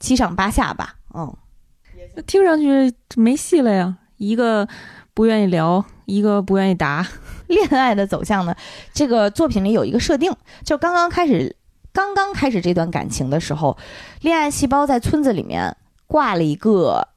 [0.00, 1.36] 七上八下吧，嗯，
[2.26, 4.66] 听上去没戏了呀，一个
[5.12, 7.06] 不愿意聊，一个不愿意答，
[7.48, 8.56] 恋爱的走向呢？
[8.94, 11.54] 这个作品里有一个设定，就刚刚开始，
[11.92, 13.76] 刚刚开始这段感情的时候，
[14.22, 15.76] 恋爱细胞在村子里面
[16.06, 17.08] 挂了一个。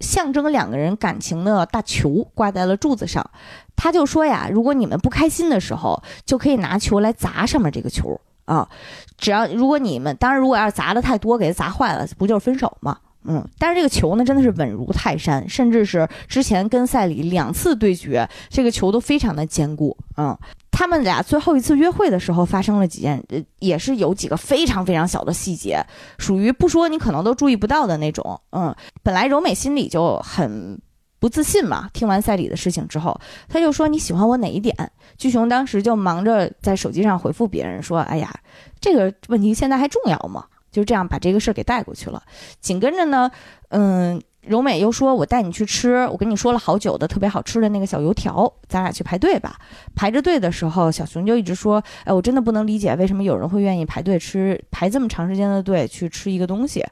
[0.00, 3.28] 象征两个人感情的大球挂在了柱子上，
[3.74, 8.68] 他就说呀：“如果你们不开心的时候，就可以拿球来砸上面这个球啊。
[9.16, 12.98] 只要如果你们当然如果要是砸的太多，给它砸坏了，不就是分手吗？
[13.24, 13.44] 嗯。
[13.58, 19.96] 但是这个球呢，真的是稳如泰山，甚至是之前跟赛里两次对决，这个球都非常的坚固。
[20.16, 20.36] 嗯。
[20.70, 25.84] 他们俩最后一次约会的时候发生了几件，呃，也是有几个非常非常小的细节，
[26.18, 28.40] 属于不说你可能都注意不到的那种。
[28.50, 30.80] 嗯，本来柔美心里就很
[31.18, 34.74] 不自信嘛，听完赛里的事情之后，他就说你喜欢我哪一点？
[35.16, 38.32] 巨熊当时就忙着在手机上回复别人说，哎呀，
[38.80, 40.44] 这个问题现在还重要吗？
[40.70, 42.22] 就这样把这个事儿给带过去了。
[42.60, 43.30] 紧跟着呢，
[43.70, 44.22] 嗯。
[44.48, 49.58] 柔美又说：“我带你去吃，我跟你说了好久的特别好吃的那个小油条，咱俩去排队吧。”
[49.94, 56.82] 排着队的时候，小熊就一直说：“哎，我真的不能理解为什么有人会愿意排队吃，排这么长时间的队去吃一个东西，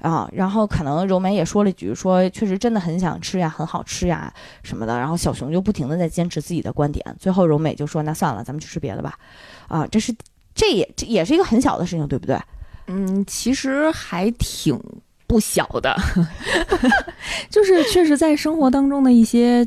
[0.00, 4.32] 啊。”然后可能柔美也说了一句：“说确实真的很想吃呀，很好吃呀
[4.62, 7.04] 什么的。”然后小熊就不停的在坚持自己的观点。
[7.20, 9.18] 最后柔美就说：“那算了，咱们去吃别的吧。”
[9.68, 10.14] 啊，这是
[10.54, 12.38] 这也这也是一个很小的事情，对不对？
[12.86, 14.80] 嗯，其实还挺。
[15.32, 15.96] 不小的，
[17.48, 19.66] 就是确实在生活当中的一些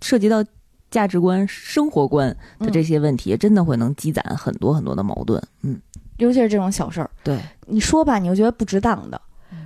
[0.00, 0.44] 涉及到
[0.90, 5.40] 价值观、生活观的这些问题，真的会能积攒很多很多的矛盾。
[5.62, 5.80] 嗯，
[6.16, 9.16] 尤其是这种小事儿，对你说吧，你又觉得不值当的；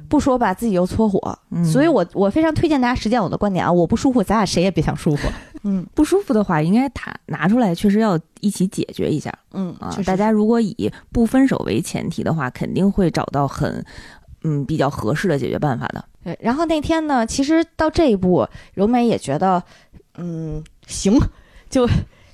[0.06, 1.38] 不说吧，自己又搓火。
[1.64, 3.72] 所以我我非常推荐大家实践我的观点啊！
[3.72, 5.26] 我不舒服，咱俩谁也别想舒服。
[5.64, 9.32] 嗯，不舒服的话，应该他拿出来，确实要一起解决一下。
[9.52, 13.82] 嗯啊，大家如果以不分手为前提的话，肯定会找到很。
[14.42, 16.04] 嗯，比较合适的解决办法的。
[16.24, 19.62] 对，然后那天呢，其实到这一步，柔美也觉得，
[20.16, 21.18] 嗯，行，
[21.70, 21.88] 就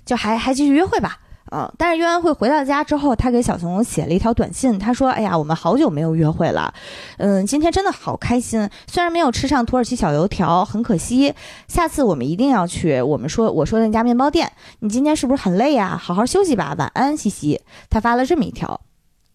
[0.05, 1.19] 就还还继续约会吧。
[1.53, 6.73] 嗯，但是约完会回到家之后，他给小熊写了一条短信，他说：“哎呀，我们好久没有约会了，
[7.19, 8.69] 嗯，今天真的好开心。
[8.89, 11.33] 虽然没有吃上土耳其小油条，很可惜。
[11.69, 14.51] 下次我们一定要去我们说我说的那家面包店。
[14.81, 15.97] 你今天是不是很累呀？
[15.97, 18.81] 好好休息吧，晚安，西西。”他发了这么一条，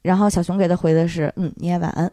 [0.02, 2.12] 然后小熊给他回的是：“嗯，你也晚安。”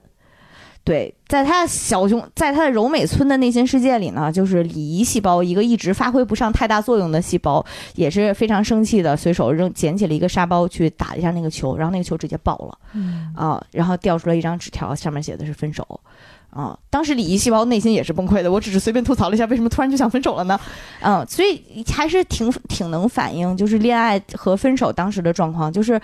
[0.87, 7.67] 对，在他小熊，在他的柔美村的内心世界里呢，就是礼仪细胞一个一直发挥不上太大作用的细胞，
[7.97, 12.79] 也是非常生气的，随手扔捡起了一个沙包去打一下那个球，然后那个球直接爆了，
[13.35, 16.01] 啊，然后掉出来一张纸条，上面写的是分手，
[16.51, 20.57] 啊，当时礼仪细胞内心也是崩溃的，我只是随便吐槽了一下，为什么突然就想分手了呢？
[21.01, 26.01] 嗯，所以还是挺挺能反映就是恋爱和分手当时的状况，就是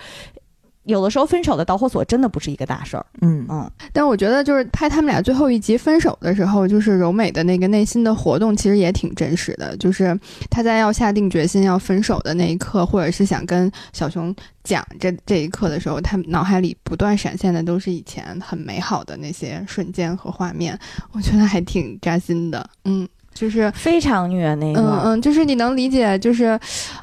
[0.83, 3.05] 有的时候分手的导火索真的不是一个大事儿。
[3.21, 9.75] 嗯嗯，但我觉得就是拍他们俩最后一集分手的时候，就是柔美的那个内心的活动，其实也挺真实的。
[9.77, 10.17] 就是
[10.49, 20.77] 他在要下定决心要分手的那一刻，或者是想跟小熊讲这这一刻的时候，他脑海里不断闪现的都是以前很美好的那些瞬间和画面，
[21.11, 22.69] 我觉得还挺扎心的。
[22.85, 24.81] 嗯，就是非常虐那个。
[24.81, 26.59] 嗯嗯，就是你能理解，就是，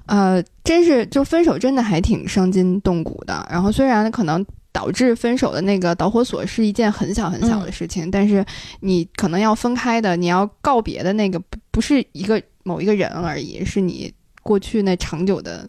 [0.07, 3.47] 呃，真是就分手真的还挺伤筋动骨的。
[3.51, 8.45] 然后虽然可能导致分手的那个导火索是一件很小很小的事情，但是
[8.81, 14.13] 你可能要分开的，你要告别的那个不不是一个某一个人而已，是你
[14.43, 15.69] 过去那长久的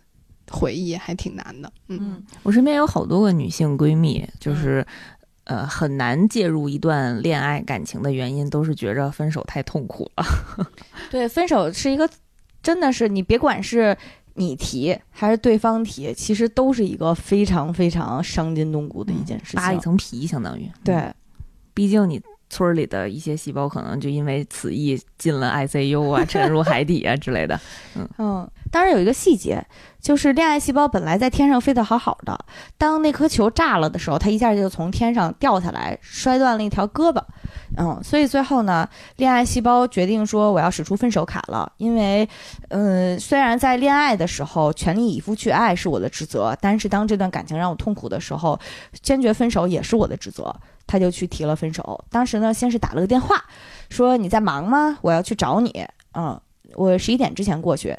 [0.50, 1.72] 回忆，还挺难的。
[1.88, 4.86] 嗯嗯我身边有好多个女性闺蜜，就是。
[5.52, 10.26] 呃，很难介入一段恋爱感情的原因，都是觉着分手太痛苦了。
[11.12, 12.10] 对，分手是一个，
[12.64, 13.98] 真的是你别管是
[14.36, 19.60] 你提还是对方提，其实都是一个非常非常伤筋动骨的一件事情。
[19.60, 20.72] 扒一层皮，相当于。
[20.86, 21.14] 对，
[21.74, 22.22] 毕竟你
[22.52, 27.58] 村儿里的一些细胞可能就因为此役进了 ICU 啊， 沉入海底啊之类的。
[28.18, 29.66] 嗯，当然有一个细节，
[30.02, 32.38] 就是恋爱细胞本来在天上飞得好好的，
[32.78, 37.24] 当那颗球炸了的时候，它一下就从天上掉下来，摔断了一条胳膊。
[37.78, 42.28] 嗯，所以最后呢，恋爱细胞决定说我要使出分手卡了，因为，
[42.68, 48.60] 嗯，虽然在恋爱的时候全力以赴去爱是我的职责，但是当这段感情让我痛苦的时候，
[49.02, 50.54] 坚决分手也是我的职责。
[50.92, 52.04] 他就去提了分手。
[52.10, 53.42] 当时呢，先是打了个电话，
[53.90, 54.98] 说你在忙吗？
[55.02, 55.88] 我要去找你。
[56.14, 56.38] 嗯，
[56.76, 57.96] 我十一点之前过去。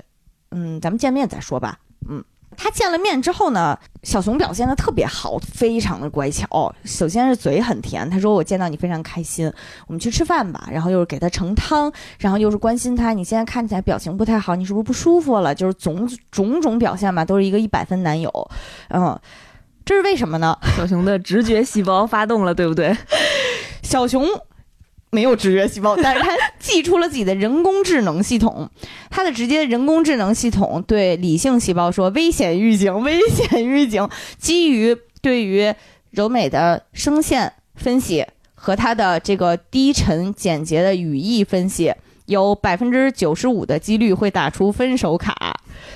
[0.51, 1.79] 嗯，咱们见面再说吧。
[2.11, 2.23] 嗯，
[2.55, 6.75] 他见了面之后呢，小熊表现的特别好，非常的乖巧。
[6.85, 9.51] 首先是嘴很甜，他说我见到你非常开心，
[9.87, 10.69] 我们去吃饭吧。
[10.71, 15.55] 然后又是给他盛汤，然后又是关心他，你现在看起来表情不太好，你是不是不舒服了？
[15.55, 18.31] 就是种种种表现吧，都是一个一百分男友。
[18.89, 19.19] 嗯，
[19.85, 20.57] 这是为什么呢？
[20.77, 22.97] 小熊的直觉细胞发动了，对不对？
[23.83, 24.27] 小熊
[25.11, 28.71] 没有直觉细胞， 但是它寄出了自己的人工智能系统。
[29.11, 34.09] 它的直接人工智能系统对理性细胞说：“危险预警， 危险预警。”
[34.39, 35.75] 基于对于
[36.11, 41.93] 柔美的声线分析和它的这个低沉简洁的语义分析，
[42.27, 45.35] 有百分之九十五的几率会打出分手卡。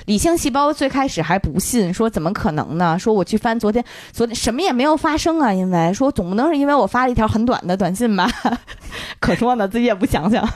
[0.05, 2.97] 理性细胞最开始还不信，说怎么可能呢？
[2.97, 8.29] 说我去翻昨天，昨天什么也没有发生啊，因为说总不能是因为我发了一条很短的短信吧？
[9.19, 10.47] 可说呢，自己也不想想。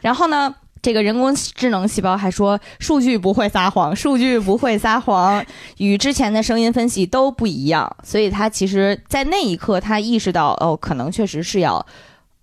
[0.00, 0.52] 然后呢，
[0.82, 5.44] 这个人工智能细胞还说数据不会撒谎，数据不会撒谎，
[5.78, 7.96] 与之前的声音分析都不一样。
[8.02, 11.84] 所以他其实，在那一刻，他意识到哦，可能确实是要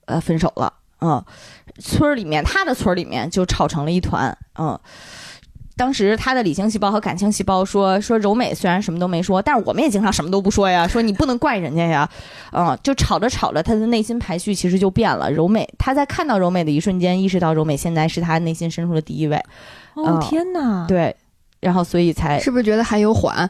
[0.05, 0.73] 呃分手了。
[1.01, 1.21] 嗯，
[1.79, 4.37] 村儿里面，他的村儿里面就吵成了一团。
[4.59, 4.79] 嗯。
[5.75, 10.87] 当时他的理性细胞和感性细胞说说柔美虽然什么都没说，但是我们也经常什么都不说呀。
[10.87, 12.07] 说你不能怪人家呀，
[12.51, 15.31] 嗯，就吵着吵着，他的内心排序其实就变了。
[15.31, 19.35] 柔美他在看到柔美的一瞬间，意识到柔美现在是他内心深处的第一位。
[19.95, 20.85] 哦嗯天哪！
[20.87, 21.15] 对，
[21.59, 23.49] 然后所以才是不是觉得还有缓？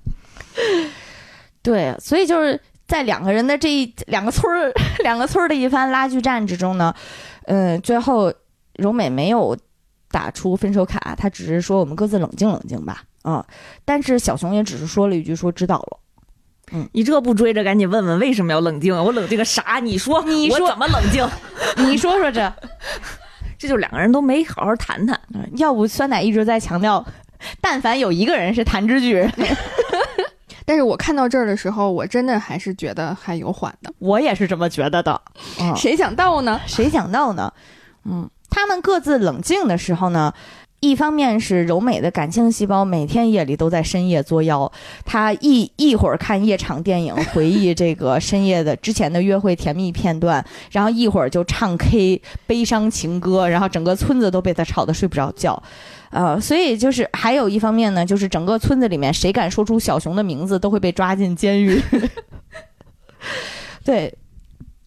[1.62, 4.72] 对，所以就是在两个人的这一两个村儿
[5.02, 6.94] 两个村儿的一番拉锯战之中呢，
[7.46, 8.32] 嗯，最后
[8.74, 9.56] 柔美没有
[10.10, 13.44] 打出分手卡，她只是说我们各自冷静冷静吧，嗯，
[13.84, 15.98] 但是小熊也只是说了一句说知道了。
[16.72, 19.00] 嗯你这不追着赶紧问问为什么要冷静啊？
[19.00, 19.78] 我冷静个啥？
[19.80, 21.24] 你说，你说我怎么冷静？
[21.86, 22.52] 你说说这，
[23.56, 25.20] 这就两个人都没好好谈谈。
[25.32, 27.04] 嗯要不酸奶一直在强调，
[27.60, 29.32] 但凡有一个人是弹之巨人，
[30.66, 33.90] 但是我看到这儿的时候，我真的还是觉得还有缓的。
[33.98, 35.18] 我也是这么觉得的。
[35.60, 36.60] 嗯，谁想到呢？
[36.66, 37.50] 谁想到呢？
[38.04, 40.34] 嗯，他们各自冷静的时候呢，
[40.86, 44.70] 一方面是柔美的感性细胞每天夜里都在深夜作妖，
[45.04, 55.60] 他一一会儿看夜场电影，回忆这个深夜的之前的约会甜蜜片段，然后一会儿就唱 K 悲伤情歌，然后整个村子都被他吵得睡不着觉。
[56.10, 61.82] 呃，所以就是还有一方面呢，就是整个村子里面谁敢说出小熊的名字，都会被抓进监狱。
[63.84, 64.14] 对，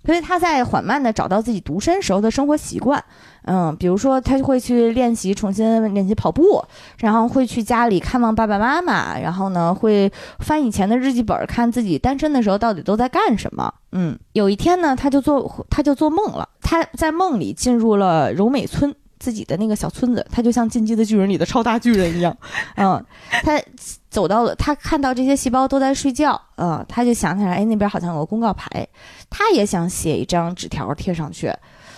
[0.06, 3.04] 所以他在缓慢的找到自己独身时候的生活习惯，
[3.44, 6.64] 嗯，比如说他会去练习重新练习跑步，
[7.00, 13.72] 然后会去家里看望爸爸妈妈，然后呢会翻以前的日记本，看自己单身的时候到底都在干什么。
[13.92, 18.96] 嗯，有一天呢，他就做他就做梦了，他在梦里进入了柔美村。
[19.20, 22.36] 自己的那个小村子，他就像《进击的巨人》里的超大巨人一样，
[22.78, 23.04] 嗯，
[23.44, 23.62] 他
[24.10, 28.88] 走到了，他看到这些细胞都在睡觉，嗯，他就想起来，哎，那边好像有个公告牌，
[29.30, 31.54] 他也想写一张纸条贴上去，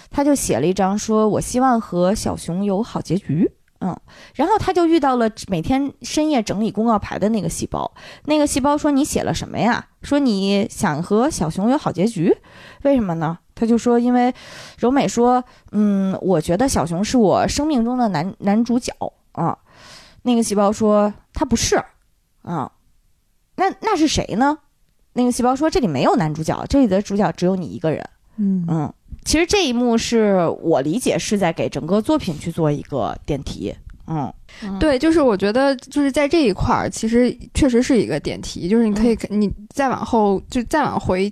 [0.10, 3.50] 他就写了一张，说我希望和小熊有好结局，
[3.82, 3.96] 嗯，
[4.34, 7.92] 然后他就遇到了每天深夜整理公告牌的那个细胞，
[8.26, 9.86] 那个细胞说你写了什么呀？
[10.02, 12.36] 说你想和小熊有好结局，
[12.82, 13.38] 为什么呢？
[13.62, 14.34] 他就说因为
[14.80, 18.92] 柔美说，嗯，我觉得小熊是我生命中的男男主角
[19.34, 19.56] 啊。
[20.24, 21.76] 那个细胞说他不是，
[22.42, 22.72] 啊，
[23.56, 24.58] 那那是谁呢？
[25.14, 28.04] 那个细胞说这里没有男主角，这里的主角只有你一个人。
[28.38, 28.92] 嗯嗯，
[29.24, 33.76] 其实这一幕是我理解是在给整个作品去做一个点题。
[34.08, 34.34] 嗯，
[34.80, 41.32] 对，就是我觉得就是在这一块儿，其实确实是一个点题，就是你可以你再往后就再往回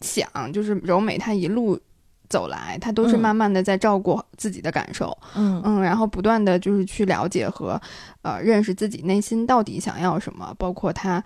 [0.00, 1.78] 想，就是柔美她一路
[2.28, 3.20] 走来，她都是嗯。
[3.20, 5.60] 慢慢的在照顾自己的感受，嗯。
[5.64, 7.80] 嗯，然后不断的就是去了解和
[8.22, 11.22] 呃认识自己内心到底想要什么，包括她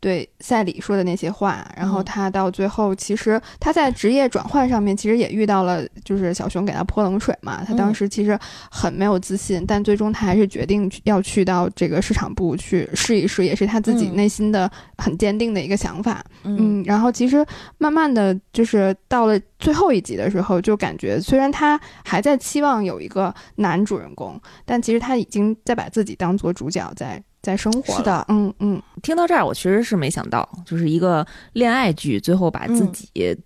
[0.00, 7.94] 对赛里说的那些话，然后他到最后，其实他在职业转换上面其实也遇到了，就是小熊给他泼冷水嘛，他当嗯。
[7.94, 8.38] 时其实
[8.70, 14.16] 很没有自信，但最终他还是决定去要去到这个市场部去试一试，也是他自己嗯。
[14.16, 16.24] 内心的很坚定的一个想法。
[16.44, 16.56] 嗯。
[16.60, 17.44] 嗯，然后其实
[17.78, 27.94] 慢慢的就是到了最后一集的时候，就感觉虽然他还在期望有一个男主人公，但其实他已经在把自己当做主角在在生活。
[27.94, 33.36] 是的嗯嗯，听到这儿，我确实是没想到，就是一个恋爱剧，最后把自嗯己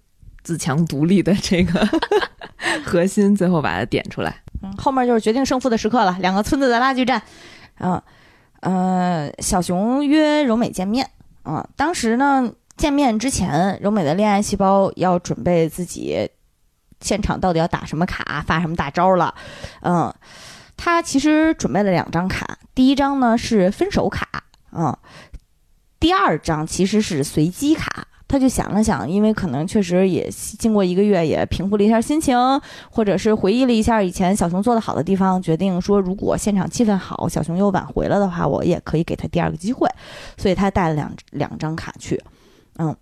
[0.43, 1.87] 自强独立的这个
[2.85, 4.35] 核心，最后把它点出来。
[4.63, 7.23] 嗯，后面就是决定胜负的时刻了，两个村子的拉锯战。
[7.79, 8.01] 嗯
[8.61, 11.11] 呃，小熊约柔美见面。
[11.45, 16.31] 嗯，当时呢，见面之前，柔美的恋爱细胞要准备自己
[17.01, 19.35] 现场到底要打什么卡，发什么大招了。
[19.81, 20.15] 嗯，
[20.85, 24.27] 他其实准备了两张卡，第一张呢是分手卡，
[24.73, 24.93] 嗯，
[26.01, 28.09] 第二张其实是随机卡。
[28.27, 30.29] 他就想了想，因为可能确实也
[30.59, 32.37] 经过一个月，也平复了一下心情，
[32.91, 39.89] 或者是回忆了一下以前小熊做的好的地方，决定说，如果现场气氛好，小熊又挽回了的话，我也可以给他第二个机会，
[40.37, 42.21] 所以他带了两两张卡去。
[42.79, 42.97] 嗯，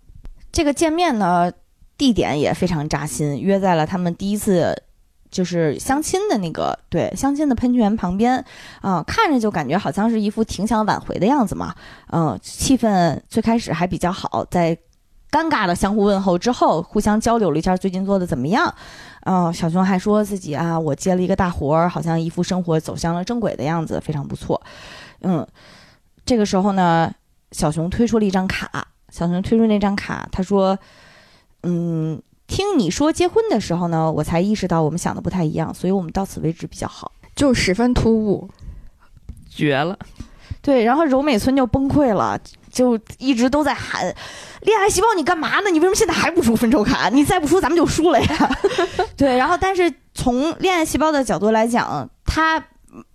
[0.51, 1.51] 这个见面呢，
[1.97, 4.83] 地点也非常扎心，约在了他们第一次
[5.31, 8.43] 就是相亲的那个对相亲的喷泉旁边
[8.81, 11.73] 啊、看着就感觉好像是一副挺想挽回的样子嘛。
[12.11, 14.77] 嗯，气氛最开始还比较好，在
[15.31, 18.71] 尴尬的相互问候之后，互相交流了一下最近做的怎么样。
[19.21, 24.61] 嗯、小熊还说自己啊，我接了一个大活儿，好像一副生活走向了正轨的样子，非常不错。
[25.21, 25.47] 嗯，
[26.25, 27.13] 这个时候呢，
[27.51, 30.77] 小熊推出了一张卡，小熊推出那张卡，他说
[31.63, 32.21] ：“嗯，
[32.51, 37.13] 听你说结婚的时候呢，我才意识到我们想的不太一样，所以我们到此为止比较好。
[37.33, 38.49] 就十分突兀。
[39.49, 39.97] 绝了！”
[40.61, 42.37] 对，然后柔美村就崩溃了，
[42.69, 44.13] 就一直都在喊
[44.63, 45.69] ：“恋爱细胞，你干嘛呢？
[45.71, 47.07] 你为什么现在还不出分手卡？
[47.07, 48.59] 你再不出，咱们就输了呀！”
[49.15, 52.61] 对，然后但是从恋爱细胞的角度来讲，他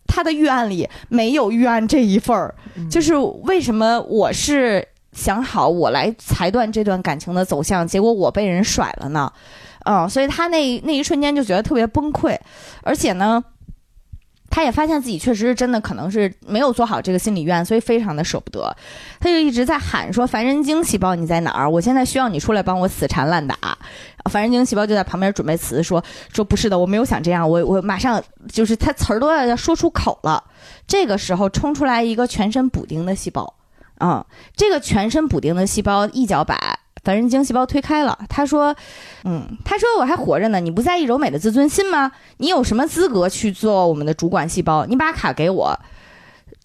[0.07, 2.55] 他的预案里没有预案这一份儿，
[2.91, 3.15] 就是
[3.45, 9.33] 为什么我是想好我来裁断这段感情的走向，结果我被人甩了呢？
[9.85, 12.39] 嗯，所以他那那一瞬间就觉得特别崩溃，
[12.83, 13.43] 而且呢。
[14.49, 18.75] 他也发现自己确实是真的可能是没有做好这个心理预案，所以非常的舍不得。
[19.21, 21.69] 他就一直在喊说：“凡人精细胞你在哪儿？
[21.69, 23.57] 我现在需要你出来帮我死缠烂打。”
[24.31, 26.03] 凡人精细胞就在旁边准备词说
[26.33, 30.43] ：“说不是的，我没有想这样，我我马上就是他词儿都要要说出口了。”
[30.87, 33.53] 这个时候冲出来一个全身补丁的细胞，
[33.99, 38.19] 啊、这个全身补丁的细胞一脚把凡人精细胞推开了。
[38.29, 38.75] 他说
[39.25, 42.13] ：“嗯，他说我还活着呢，你不在意柔美的自尊心吗？
[42.39, 44.85] 你有什么资格去做我们的主管细胞？
[44.87, 45.79] 你把卡给我。”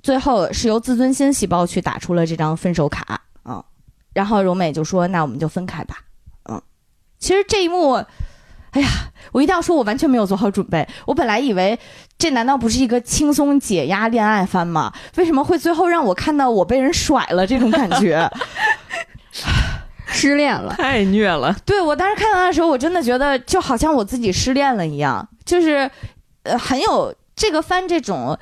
[0.01, 3.63] 最后是由自尊心细胞去打出了这张分手卡，嗯，
[4.13, 5.97] 然后柔美就说：“那我们就分开吧。”
[6.49, 6.59] 嗯，
[7.19, 8.03] 其实这一幕，
[8.71, 8.87] 哎呀，
[9.31, 10.87] 我一定要说，我完全没有做好准备。
[11.05, 11.77] 我本来以为
[12.17, 14.91] 这难道不是一个轻松解压恋爱番吗？
[15.17, 18.29] 为什么会最后让我看到我被人甩了这种感觉？
[20.07, 21.55] 失恋了，太虐了。
[21.65, 25.89] 对我当时看到的时候，我真的觉得就好像我自己失恋了一样，就是
[26.43, 28.37] 呃很有这个番这种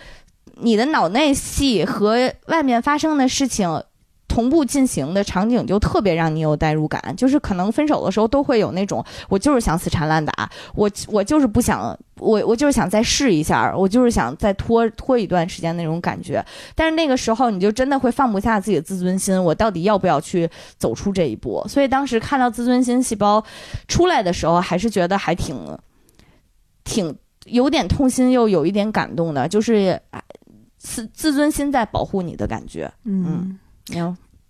[0.62, 3.84] 你的脑内戏和外面发生的事情。
[4.30, 16.46] 同步进行的场景就特别让你有代入感，就是可能分手的时候都会有那种，我就是想死缠烂打，我我就是不想，我我就是想再试一下，我就是想再拖拖一段时间那种感觉。
[16.76, 21.66] 但是那个时候你就真的会放不下自己的自尊心，我到底要不要去走出这一步？
[21.68, 23.44] 所以当时看到自尊心细胞
[23.88, 25.58] 出来的时候，还是觉得还挺
[26.84, 27.14] 挺
[27.46, 30.22] 有点痛心，又有一点感动的，就是哎
[30.78, 32.90] 自自尊心在保护你的感觉。
[33.04, 33.60] 嗯，嗯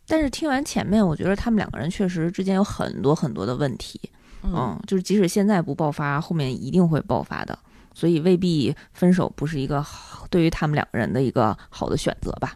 [0.08, 4.00] 但是听完前面，我觉得他们两个人确实之间有很多很多的问题。
[4.44, 7.58] 嗯，就是即使现在不爆发，后面一定会爆发的。
[7.94, 12.56] 所以未必分手不是一个好对于他们两个人的一个好的选择吧。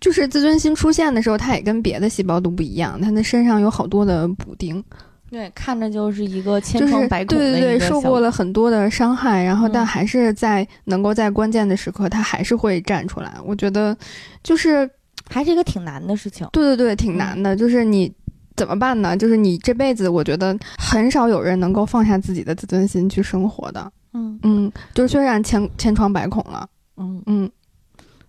[0.00, 4.82] 就是自尊心出现的时候，他也跟别的细胞都不一样，他的身上有好多的补丁，
[5.30, 13.36] 对，看着就是一个千就是疮百孔的对对对，受过了很多的伤害，然后但嗯还是在能够在关键的时刻，他还是会站出来。
[13.44, 13.96] 我觉得
[14.42, 14.88] 就是
[15.30, 16.46] 还是一个挺难的事情。
[16.52, 17.56] 对对对，挺难的。
[17.56, 18.12] 就是你
[18.56, 19.16] 怎么办呢？
[19.16, 23.90] 就是你这辈子，我觉得很少有人能够放下自己的自尊心去生活的。
[24.12, 27.50] 嗯嗯，就是虽然千千疮百孔了，嗯，嗯，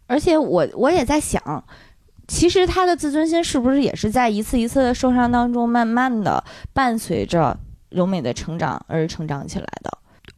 [0.06, 1.42] 而且我我也在想，
[2.28, 7.58] 其实他的自尊心是不是也是在一次一次的受伤当中，慢慢的伴随着
[7.90, 9.92] 柔美的成长而成长起来的。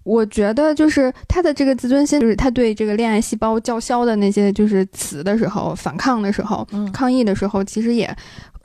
[0.04, 8.14] 我觉得就是他的这个自尊心，就是他对这个恋爱细胞叫嚣的那些就是词的时候，反抗的时候，嗯抗议的时候，其实也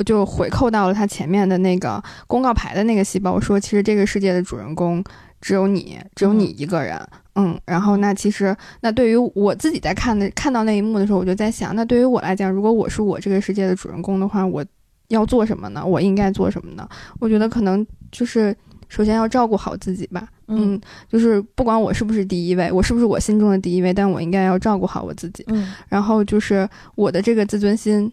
[0.04, 5.02] 就回扣到了他前面的那个公告牌的那个细胞，说其实这个世界的主人公
[5.40, 7.00] 只有你，只有你一个人。
[7.36, 14.64] 嗯，然后那其实那对于我自己在看的看到那一幕的时候，我就在想，那对于我来讲，如果我是我这个世界的主人公的话，我
[15.06, 15.86] 要做什么呢？
[15.86, 16.88] 我应该做什么呢？
[17.20, 18.52] 我觉得可能就是
[18.88, 20.26] 首先要照顾好自己吧。
[20.48, 20.80] 嗯，
[21.10, 25.44] 就是不管我是不是第一位，我是不是我心中的第一位，但我应该要照顾好我自己。
[25.48, 28.10] 嗯然后就是我的这个自尊心，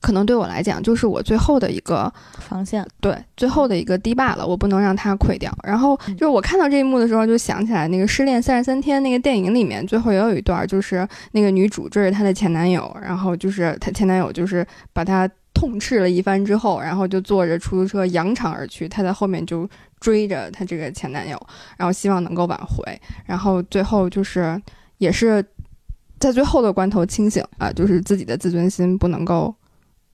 [0.00, 2.86] 可能对我来讲就是我最后的一个防线。
[3.00, 5.54] 对最后的一个堤坝了，我不能让它溃掉。
[5.62, 19.68] 然后就是我看到这一幕的时候，就想起来那个《失恋三十三天》那个电影里面，最后也有一段，就是那个女主追着她的前男友，然后就是她前男友就是把她痛斥了一番之后，然后就坐着出租车扬长而去，她在后面就
[20.00, 21.40] 追着她这个前男友，
[21.76, 22.82] 然后希望能够挽回，
[23.24, 24.60] 然后最后就是
[24.98, 25.44] 也是
[26.18, 29.54] 在最后的关头清醒啊、就是自己的自尊心不能够。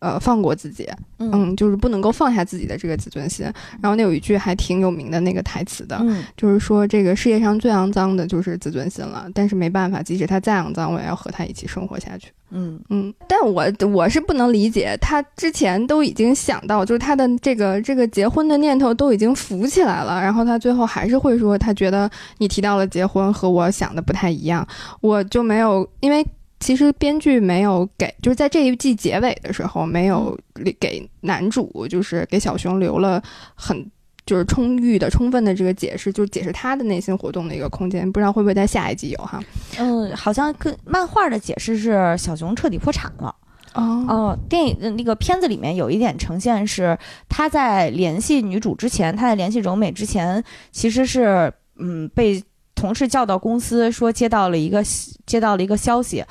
[0.03, 0.89] 呃，放过自己，
[1.19, 3.47] 嗯，就是不能够放下自己的这个自尊心。
[3.81, 12.33] 然后那有一句还挺有名的那个台词的，嗯就是说这个世界上最肮脏的就是自尊心了，但是没办法，即使他再肮脏，我也要和他一起生活下去。
[12.51, 24.67] 嗯嗯，但我我是不能理解，他之前都已经想到，就是他的这个这个结婚的念头都已经浮起来了，然后他最后还是会说，他觉得你提到了结婚和我想的不太一样，
[25.01, 26.27] 我就没有，因为
[26.63, 30.39] 其实编剧没有给，就是在这一季结尾的时候没有
[30.81, 33.23] 给男主，就是给小熊留了
[33.55, 33.87] 很。
[34.25, 39.43] 就是充裕的、充分的这个解释，就是解释他的内心活动的一个空间，不知道会不会在下一季有哈？
[39.81, 43.35] 嗯，好像跟漫画的解释是小熊彻底破产了。
[43.75, 46.97] 哦哦，电影的那个片子里面有一点呈现是
[47.29, 52.41] 他在联系女主之前，他在联系柔美之前，其实是嗯被
[52.75, 54.83] 同事叫到公司说接到了一个
[55.27, 56.25] 接到了一个消息，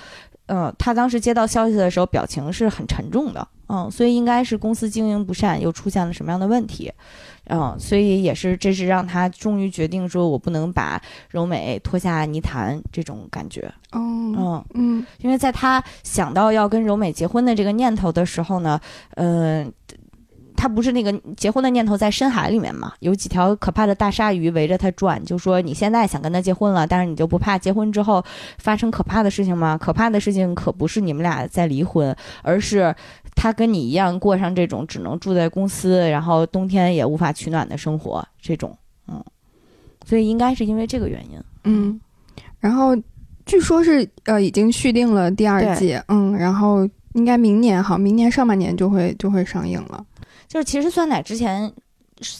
[0.47, 6.91] 嗯、他当时接到消息的时候表情是很沉重的，嗯，所以应该是公司经营不善又出现了什么样的问题，
[7.45, 13.61] 嗯，所以也是这是让他终于决定说我不能把柔美拖下泥潭这种感觉，
[13.91, 14.01] 哦
[14.33, 14.65] 嗯。
[14.73, 18.79] 嗯因为在他想到要跟柔美结婚的这个念头的时候呢，
[19.15, 19.71] 嗯、
[20.61, 28.23] 他不是那个结婚的念头在深海里面嘛，有几条可怕的大鲨鱼围着他转，就说你现在想跟他结婚了，但是你就不怕结婚之后
[28.59, 29.75] 发生可怕的事情吗？
[29.75, 32.95] 可怕的事情可不是你们俩在离婚，而是
[33.35, 39.19] 他跟你一样过上这种只能住在公司，然后冬天也无法取暖的生活，这种，嗯，
[40.05, 41.39] 所以应该是因为这个原因。
[41.63, 41.99] 嗯，
[42.59, 42.95] 然后
[43.47, 50.05] 据说是呃已经续订了第二季，嗯，然后应该明年哈，明年上半年就会就会上映了。
[50.51, 51.73] 就是其实酸奶之前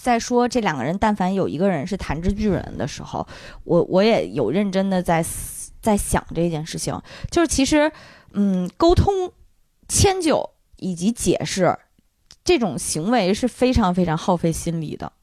[0.02, 3.26] 在说这两个人，但凡有一个人是弹指巨人的时候，
[3.64, 5.26] 我我也有认真的在
[5.80, 7.02] 在想这件事情。
[7.30, 7.90] 就是其实，
[8.34, 9.32] 嗯，沟通、
[9.88, 11.80] 迁就以及解释
[12.44, 15.14] 这种行为是非常非常耗费心力的，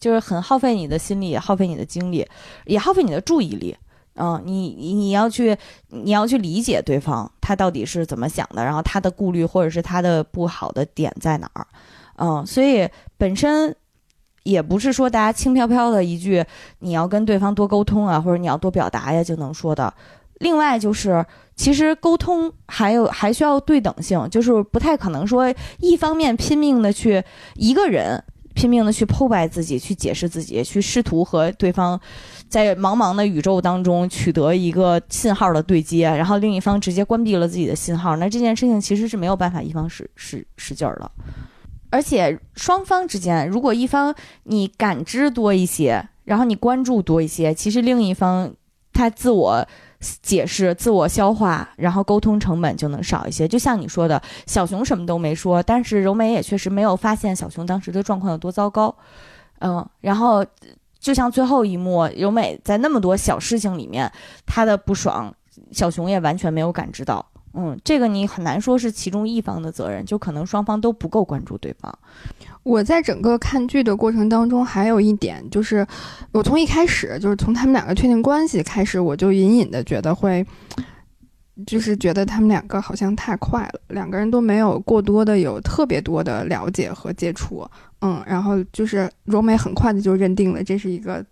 [0.00, 2.26] 就是很耗费你的心力，耗费你的精力，
[2.64, 3.76] 也耗费你的注意力。
[4.14, 5.56] 嗯，你你你要去
[5.88, 11.66] 你要去理解对方他到底是怎么想的，然后他的顾虑或者是他的不好的点在哪儿，
[12.16, 13.74] 嗯，所以本身
[14.42, 16.44] 也不是说大家轻飘飘的一句
[16.80, 19.92] 你要跟对方多沟通啊，或者你要多表达呀就能说的。
[20.40, 21.24] 另外就是，
[21.54, 27.22] 其实沟通还有还需要对等性，就是不太可能说一方面拼命的去
[27.54, 28.20] 一个人
[28.52, 32.00] 拼命的去剖白自己，去解释自己，去试图和对方
[32.52, 41.10] 在茫茫的宇宙当中取得一个信号的对接，然后另一方直接关闭了自己的信号，那这件事情其实是没有办法一方使使使劲儿的。
[41.88, 48.52] 而且双方之间，如果一方你感知多一些，然后你关注多一些，其实另一方
[48.92, 49.66] 他自我
[50.20, 53.48] 解释、自我消化，然后沟通成本就能少一些。
[53.48, 58.94] 就像你说的，小熊什么都没说，但是柔美也确实没有发现小熊当时的状况有多糟糕。
[59.60, 60.44] 嗯，然后
[61.02, 64.10] 就像最后一幕，柔美在那么多小事情里面，
[64.46, 65.34] 她的不爽，
[65.72, 67.26] 小熊也完全没有感知到。
[67.54, 71.92] 嗯，这个你很难说是其中一方的责任，就可能双方都不够关注对方。
[72.62, 75.86] 我在整个看剧的过程当中，还有一点就是，
[76.30, 80.46] 我从一开始就是从他们两个确定关系开始，我就隐隐的觉得会，
[81.66, 87.66] 就是觉得他们两个好像太快了，两个人都没有过多的有特别多的了解和接触，
[88.00, 91.24] 嗯，然后就是柔美很快的就认定了这是一个。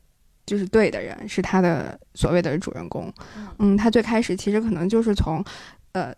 [0.46, 3.12] 就是对的人，是他的所谓的主人公。
[3.60, 5.44] 嗯，他最开始其实可能就是从，
[5.92, 6.12] 呃，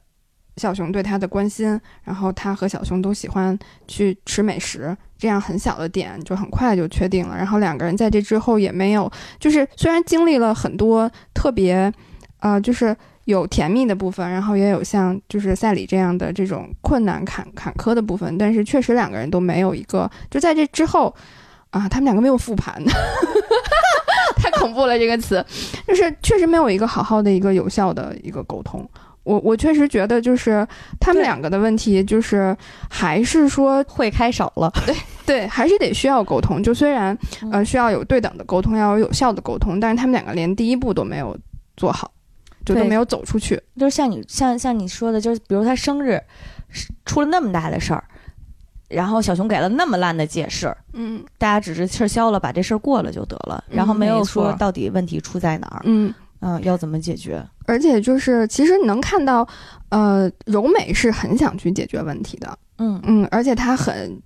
[0.57, 7.37] 小熊对他的关心，然后他和小熊都喜欢去吃美食，这样很小的点就很快就确定了。
[7.37, 11.93] 然后两个人在这之后也没有，就是虽然经历了很多特别，
[12.39, 21.15] 呃，就是有甜蜜的部分，然后也有像就是赛里这样的这种困难坎坎坷的部分，但是确实两个人都没有一个，就在这之后。
[21.73, 22.79] 啊，他们两个没有复盘，
[24.37, 25.43] 太恐怖了这个词，
[25.89, 28.87] 就是确实没有一个好好的一个有效的一个沟通。
[29.23, 30.69] 我我确实觉得就是
[31.01, 32.55] 他们两个的问题，就是
[32.91, 34.95] 还是说会开少了， 对
[35.25, 36.63] 对，还是得需要沟通。
[36.63, 37.17] 就虽然
[37.51, 41.35] 呃需要有对等的沟通，要有有效的沟通，但是他们两个连第一步都没有
[41.79, 42.11] 做好，
[42.65, 43.61] 就都没有走出去。
[43.77, 46.21] 就是像你像像你说的，就是比如他生日
[47.05, 48.05] 出了那么大的事儿，
[48.89, 57.45] 然后小熊给了那么烂的解释，嗯大家只是气儿消了，把这事儿过了就得了，然后没有说到底问题出在哪儿，嗯，嗯，要怎么解决？
[57.67, 59.47] 而且就是其实你能看到，
[59.91, 64.21] 呃，柔美是很想去解决问题的，嗯嗯，而且他很。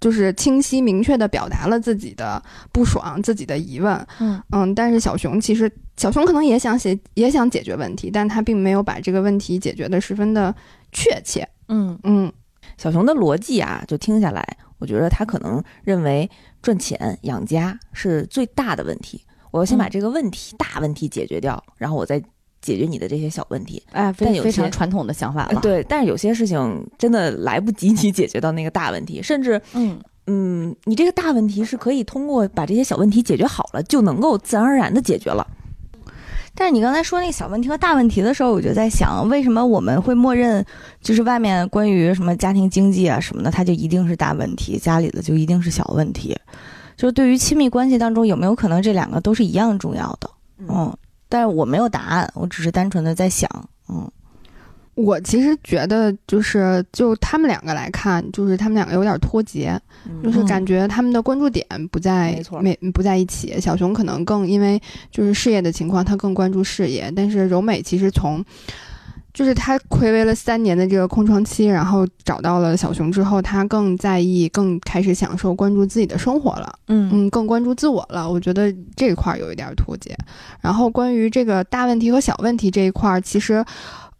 [0.00, 2.40] 就是清晰明确的表达了自己的
[2.70, 5.68] 不爽、自己的疑问，嗯嗯，但是小熊其实
[5.98, 10.54] 小熊可能也想写，也想解决问题，但他并没有把这个问题解决的十分的
[10.92, 11.46] 确切。
[11.68, 12.32] 嗯嗯
[12.76, 16.30] 小熊的逻辑啊，就听下来，我觉得他可能认为
[16.62, 19.20] 赚钱养家是最大的问题。
[19.50, 22.22] 我要先把嗯这个问题、大问题解决掉，然后我再
[22.60, 23.82] 解决你的这些小问题。
[23.90, 35.44] 哎，非非但有些常传统的想法了，，对，但是有些事情真的来不及你解决到那个大问题，甚至嗯嗯，你这个大问题是可以通过把这些小问题解决好了，就能够自然而然的解决了。
[36.58, 40.64] 但是你刚才说那个小问题和大问题的时候，我就在想，为什么我们会默认，
[41.00, 46.36] 就是外面关于什么家庭经济啊什么的，它就一定是大问题，家里的就一定是小问题？
[46.96, 50.28] 就是对于亲密关系当中，有没有可能这两个都是一样重要的？
[50.68, 50.92] 嗯，
[51.28, 53.48] 但是我没有答案，我只是单纯的在想，
[53.88, 54.10] 嗯
[54.98, 59.80] 我其实觉得就是就他们两个来看，就是他们两个有点脱节，
[60.24, 63.60] 就是嗯感觉他们的关注点不在没错没不在一起。
[63.60, 64.80] 小熊可能更因为
[65.12, 68.44] 就是事业的情况，他更关注事业，但是柔美其实从
[69.32, 76.76] 就是他暌违了三年的这个空窗期，然后找到了小熊之后，他更在意，更开始享受关注自己的生活了。
[76.88, 78.28] 嗯嗯，更关注自我了。
[78.28, 80.12] 我觉得这一块儿有一点儿脱节。
[80.60, 83.64] 然后关于这个大问题和小问题这一块儿，其实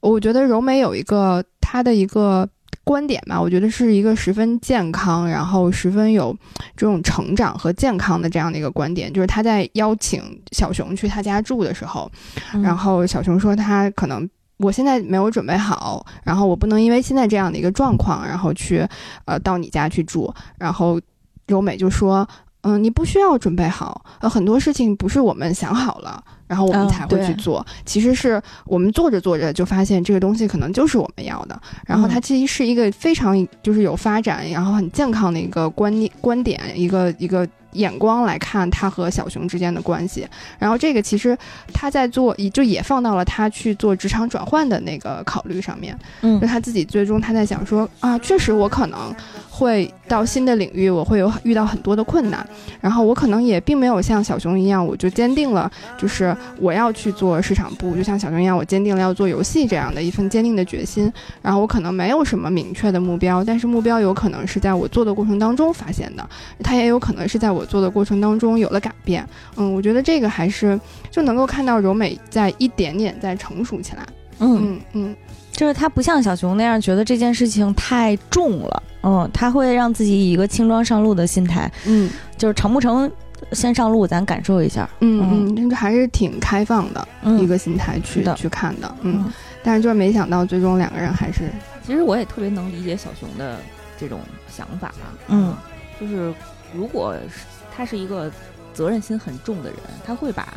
[0.01, 2.49] 我觉得柔美有一个她的一个
[2.85, 6.37] 观点吧，我觉得是一个十分健康，然后十分有
[6.77, 9.13] 这种成长和健康的这样的一个观点。
[9.13, 10.23] 就是她在邀请
[10.53, 12.11] 小熊去她家住的时候，
[12.55, 14.29] 嗯然后小熊说他可能。
[14.61, 18.85] 我现在没有准备好，然后我不能因为现在这样的一个状况，然后去，
[19.25, 20.35] 呃，到你家去住。
[20.59, 21.01] 然后
[21.47, 22.29] 柔美就说，
[22.63, 31.61] 嗯，你不需要准备好，呃，很多事情不是我们想好了，然后我们嗯才会去对做，其实是我们做着做着就发现这个东西可能就是我们要的。
[31.87, 40.27] 然后它嗯其实是一个非常就是有发展，然后很健康的一个观念观点，一个一个眼光来看他和小熊之间的关系。
[40.59, 41.37] 然后这个其实
[41.73, 45.97] 他在做，也就也放到了他去做职场转换的那个考虑上面。
[46.23, 49.15] 嗯就他自己最终他在想说啊，确实我可能
[49.51, 52.47] 会到新的领域，我会有遇到很多的困难，
[52.81, 61.13] 然后我可能也并没有像小熊一样，我就坚定了，就是我要去做市场部，就像小熊一样，我坚定了要做游戏这样的一份坚定的决心。
[61.43, 66.29] 然后我可能没有什么明确的目标，但是目标有可能是在我做的过程当中发现的，
[66.63, 69.27] 它也有可能是在我做的过程当中有了改变。
[69.57, 70.79] 嗯，我觉得这个还是
[71.11, 74.07] 就能够看到柔美在一点点在成熟起来。
[74.39, 75.17] 嗯，嗯嗯。
[75.51, 83.11] 就是他不像小熊那样觉得这件事情太重了，嗯，他会让自己以一个轻装上路的心态，嗯就是成不成
[83.53, 87.39] 先上路，咱感受一下，嗯嗯，这个还是挺开放的嗯。
[87.39, 88.35] 一个心态去的。
[88.35, 89.25] 去看的，嗯。
[89.25, 89.33] 嗯，
[89.63, 91.51] 但是就是没想到最终两个人还是，
[91.87, 93.59] 其实我也特别能理解小熊的
[93.99, 95.55] 这种想法啊，嗯，
[96.01, 96.33] 就是
[96.75, 97.45] 如果是
[97.75, 98.31] 他是一个
[98.75, 100.55] 责任心很重的人，他会把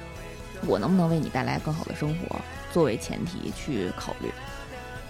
[0.68, 2.36] 我能不能为你带来更好的生活
[2.72, 4.30] 作为前提去考虑。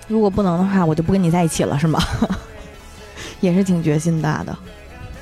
[0.07, 1.99] 如果不能的话，我就不跟你在一起了，是吗？
[3.39, 4.57] 也是挺决心大的。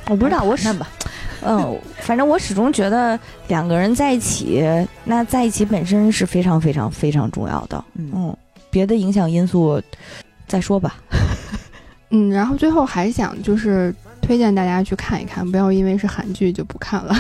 [0.10, 0.90] 我不知道，我始那吧，
[1.46, 3.18] 嗯，反正我始终觉得
[3.48, 4.64] 两个人在一起，
[5.06, 7.84] 那在一起本身是非常非常非常重要的。
[7.94, 8.38] 嗯嗯，
[8.72, 9.82] 别的影响因素
[10.48, 10.98] 再说吧。
[12.12, 17.16] 嗯，然后最后还想就是推荐大家去看一看，不要因为是韩剧就不看了。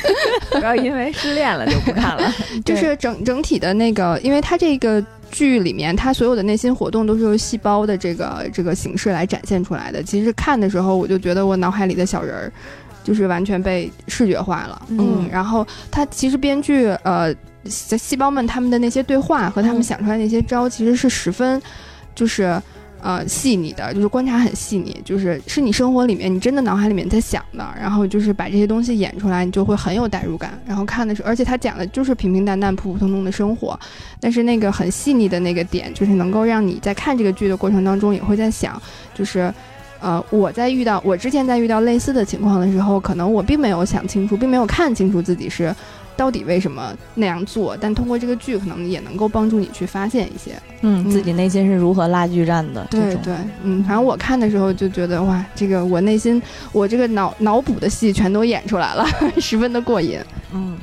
[0.52, 2.30] 不要因为失恋了就不看了。
[2.62, 10.02] 就是整整体的那个，因为它这个剧里面，他所有的内心活动都是由细胞的这个这个形式来展现出来的。
[10.02, 12.52] 其实看的时候，我就觉得我脑海里的小人儿，
[13.04, 14.82] 就是完全被视觉化了。
[14.90, 17.34] 嗯然后他其实编剧呃，
[17.64, 21.60] 细细胞们他们的那些对话和他们嗯想出来那些招，其实是十分
[22.14, 22.60] 就是。
[23.06, 30.60] 呃，细腻的，就是观察很细腻，就是是你生活里面你真的脑海里面在想的，然后就是把这些东西演出来，你就会很有代入感。
[30.66, 33.78] 然后看的时候，而且他讲的就是平平淡淡、普普通通的生活，
[34.18, 38.82] 但是那个很细腻的那个点，就是能够让你在看这个剧的过程当中，也会在想，
[39.14, 39.54] 就是。
[39.98, 45.74] 呃，我在遇到我之前在遇到类似的情况的时候，可能我并没有想清楚，并没有看清楚自己是
[46.16, 50.52] 到底为什么那样做，但通过这个剧，可能也能够帮助你去发现一些。
[50.80, 52.86] 嗯，嗯自己内心是如何拉锯战的？
[52.90, 56.40] 这种对对，嗯，反正我看的时候就觉得哇，这个我内心
[56.72, 59.06] 我这个脑脑补的戏全都演出来了，
[59.38, 60.18] 十分的过瘾。
[60.52, 60.76] 嗯。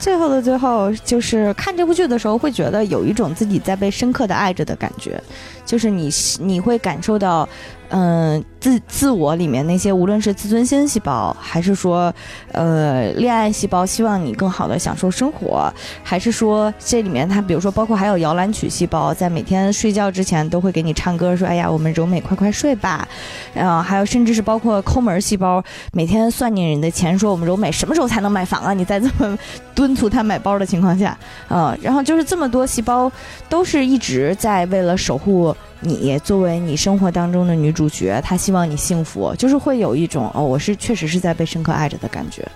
[0.00, 5.20] 最后的最后，就是看这部剧的时候，会觉得有一种自己在被深刻的爱着的感觉，
[5.68, 6.08] 就是你
[6.40, 7.46] 你会感受到，
[7.90, 12.10] 嗯、自自我里面那些无论是自尊心细胞，还是说，
[12.52, 15.70] 呃，恋爱细胞，希望你更好的享受生活，
[16.02, 23.06] 还是说这里面它比如说包括还有摇篮曲细胞，在每天睡觉之前都会给你唱歌，说哎呀，我们柔美快快睡吧，
[23.52, 25.62] 然后还有甚至是包括抠门细胞，
[25.92, 28.72] 每天算计你的钱，说我们柔美什么时候才能买房啊？
[28.72, 29.38] 你再这么
[29.74, 31.16] 敦促他买包的情况下，
[31.46, 33.10] 啊、然后就是这么多细胞
[33.48, 42.46] 都是一直在为了守护你作为你生活当中的女主角，她希望你幸福，就是会有一种哦，我是确实是在被深刻爱着的感觉。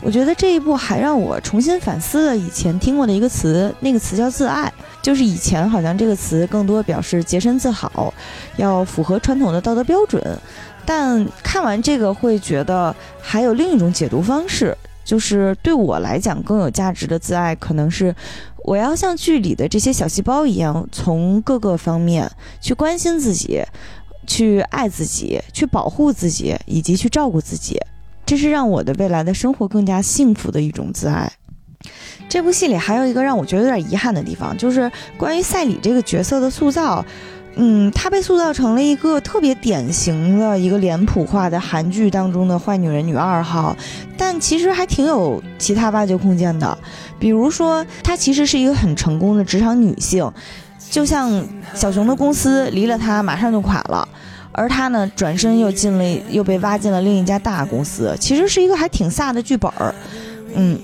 [0.00, 4.72] 我觉得这一部还让我重新反思了以前听过的一个词，那个词叫自爱。
[5.02, 8.12] 就是以前好像这个词更多表示洁身自好，
[8.56, 10.22] 要符合传统的道德标准，
[10.84, 18.14] 但看完这个会觉得还有另一种解读方式，就是对我来讲更有价值的自爱，可能是
[18.70, 22.30] 我要像剧里的这些小细胞一样，从各个方面
[22.60, 23.60] 去关心自己，
[24.28, 27.80] 去爱自己，去保护自己，以及去照顾自己。
[28.24, 31.32] 这是让我的未来的生活更加幸福的一种自爱。
[32.28, 34.88] 这部戏里还有一个让我觉得有点遗憾的地方，就是
[35.18, 37.04] 关于赛里这个角色的塑造。
[37.62, 43.76] 嗯，她被塑造成了一个特别典型的一个脸谱化的韩剧当中的坏女人、女二号，
[44.16, 46.78] 但其实还挺有其他挖掘空间的。
[47.18, 50.32] 比如说，她其实是一个很成功的职场女性，
[50.90, 51.30] 就像
[51.74, 54.08] 小熊的公司离了她马上就垮了，
[54.52, 59.94] 而她呢转身又进了又被挖进了另一家大公司，其实是一个还挺飒的剧本儿。
[60.54, 60.78] 嗯。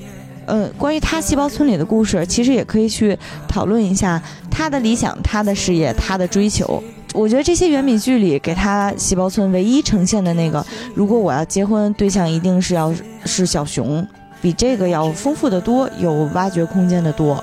[0.49, 4.23] 呃，关于他细胞村里的故事，其实也可以去讨论一下
[4.57, 6.83] 他的理想、他的事业、他的追求。
[7.13, 10.65] 我觉得这些原比剧里给他细胞村唯一呈现的那个，
[10.95, 12.91] 如果我要结婚，对象一定是要
[13.27, 14.07] 是小熊，
[14.41, 17.43] 比这个要丰富的多，有挖掘空间的多。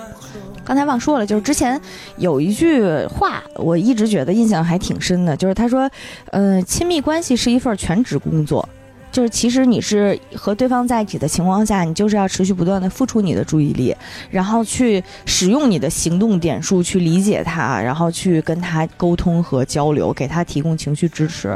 [0.64, 1.80] 刚才忘说了，就是之前
[2.18, 5.88] 有一句话，我一直觉得印象还挺深的，就是他说，
[6.32, 8.68] 呃，亲密关系是一份全职工作。
[9.14, 13.96] 就是其实你是和对方在一起的情况下，你就是要持续不断的付出你的注意力，
[14.32, 21.56] 然后去使用你的行动点数去理解他，然后去跟他沟通和交流，给他提供情绪支持。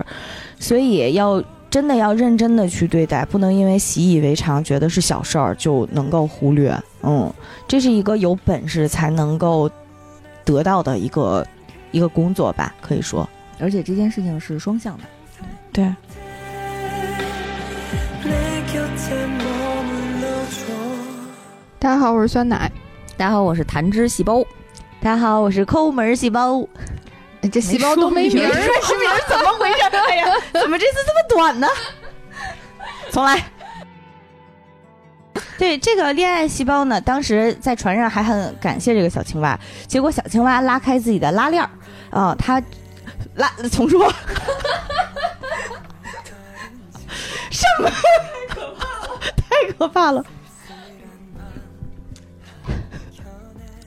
[0.59, 6.79] 所以要真的要认真的去对待，不能因为习以为常，觉得是小事儿就能够忽略。
[7.01, 7.33] 嗯，
[7.67, 9.67] 这是一个有本事才能够
[10.45, 11.43] 得到的一个
[11.91, 13.27] 一个工作吧，可以说。
[13.59, 15.03] 而且这件事情是双向的。
[15.73, 15.91] 对。
[21.79, 22.71] 大家好，我是酸奶。
[23.15, 24.43] 大家好，我是弹指细胞。
[24.99, 26.67] 大家好，我是抠门细胞。
[27.41, 29.77] 哎这细胞都没名儿，是名儿 怎么回事？
[30.09, 31.67] 哎呀，怎么这次这么短呢？
[33.11, 33.45] 重来。
[35.59, 41.69] 对这个恋爱细胞呢，当时在船上还很感谢这个小青蛙，结果小青蛙拉开自己的拉链儿，
[42.09, 42.59] 啊、它
[43.35, 44.11] 拉重说，
[47.51, 47.89] 什么？
[49.47, 50.25] 太可怕了！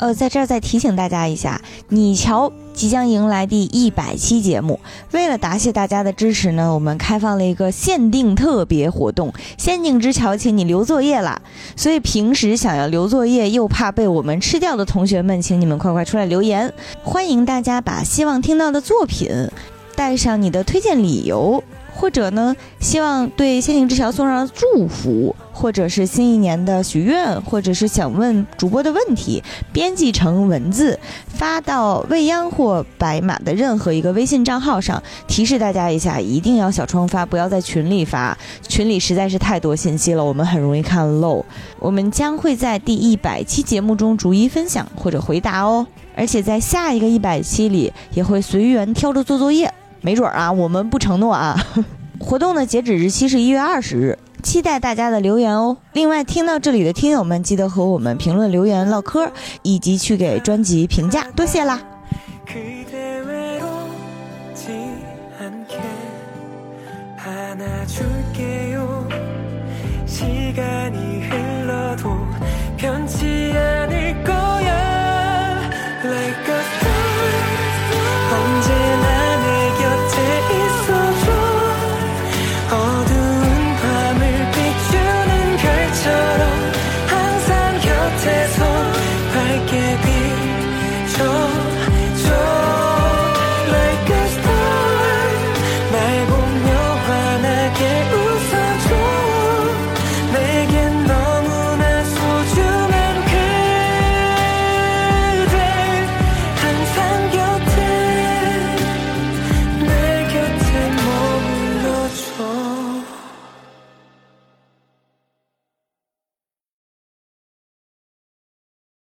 [0.01, 1.61] 呃，在这儿再提醒大家一下，
[1.91, 4.81] 你瞧，即将迎来第一百期节目。
[5.13, 11.43] 为了答谢大家的支持呢，我们开放了一个限定特别活动——仙境之桥，请你留作业啦！
[11.77, 16.73] 所以平时想要留作业又怕被我们吃掉的同学们，请你们快快出来留言。
[17.03, 19.51] 欢迎大家把希望听到的作品
[19.95, 29.43] 带上你的推荐理由，或者呢，希望对仙境之桥送上祝福，或者是新一年的许愿，或者是想问主播的问题，
[29.73, 30.99] 编辑成文字
[31.29, 35.03] 发到未央或白马的任何一个微信账号上。
[35.27, 38.37] 提示大家一下，一定要小窗发，不要在群里发，
[38.67, 41.45] 群里实在是太多信息了，我们很容易看漏。
[41.79, 45.87] 我们将会在第一百期节目中逐一分享或者回答哦，
[46.17, 49.73] 而且在下一个一百期里也会随缘挑着做作业。
[50.03, 51.57] 没准啊，我们不承诺啊，
[52.19, 55.77] 活动的截止日期是一月二十日，期待大家的留言哦。
[55.93, 59.31] 另外听到这里的听友们记得和我们评论留言唠嗑，
[59.63, 61.81] 以及去给专辑评价，多谢啦。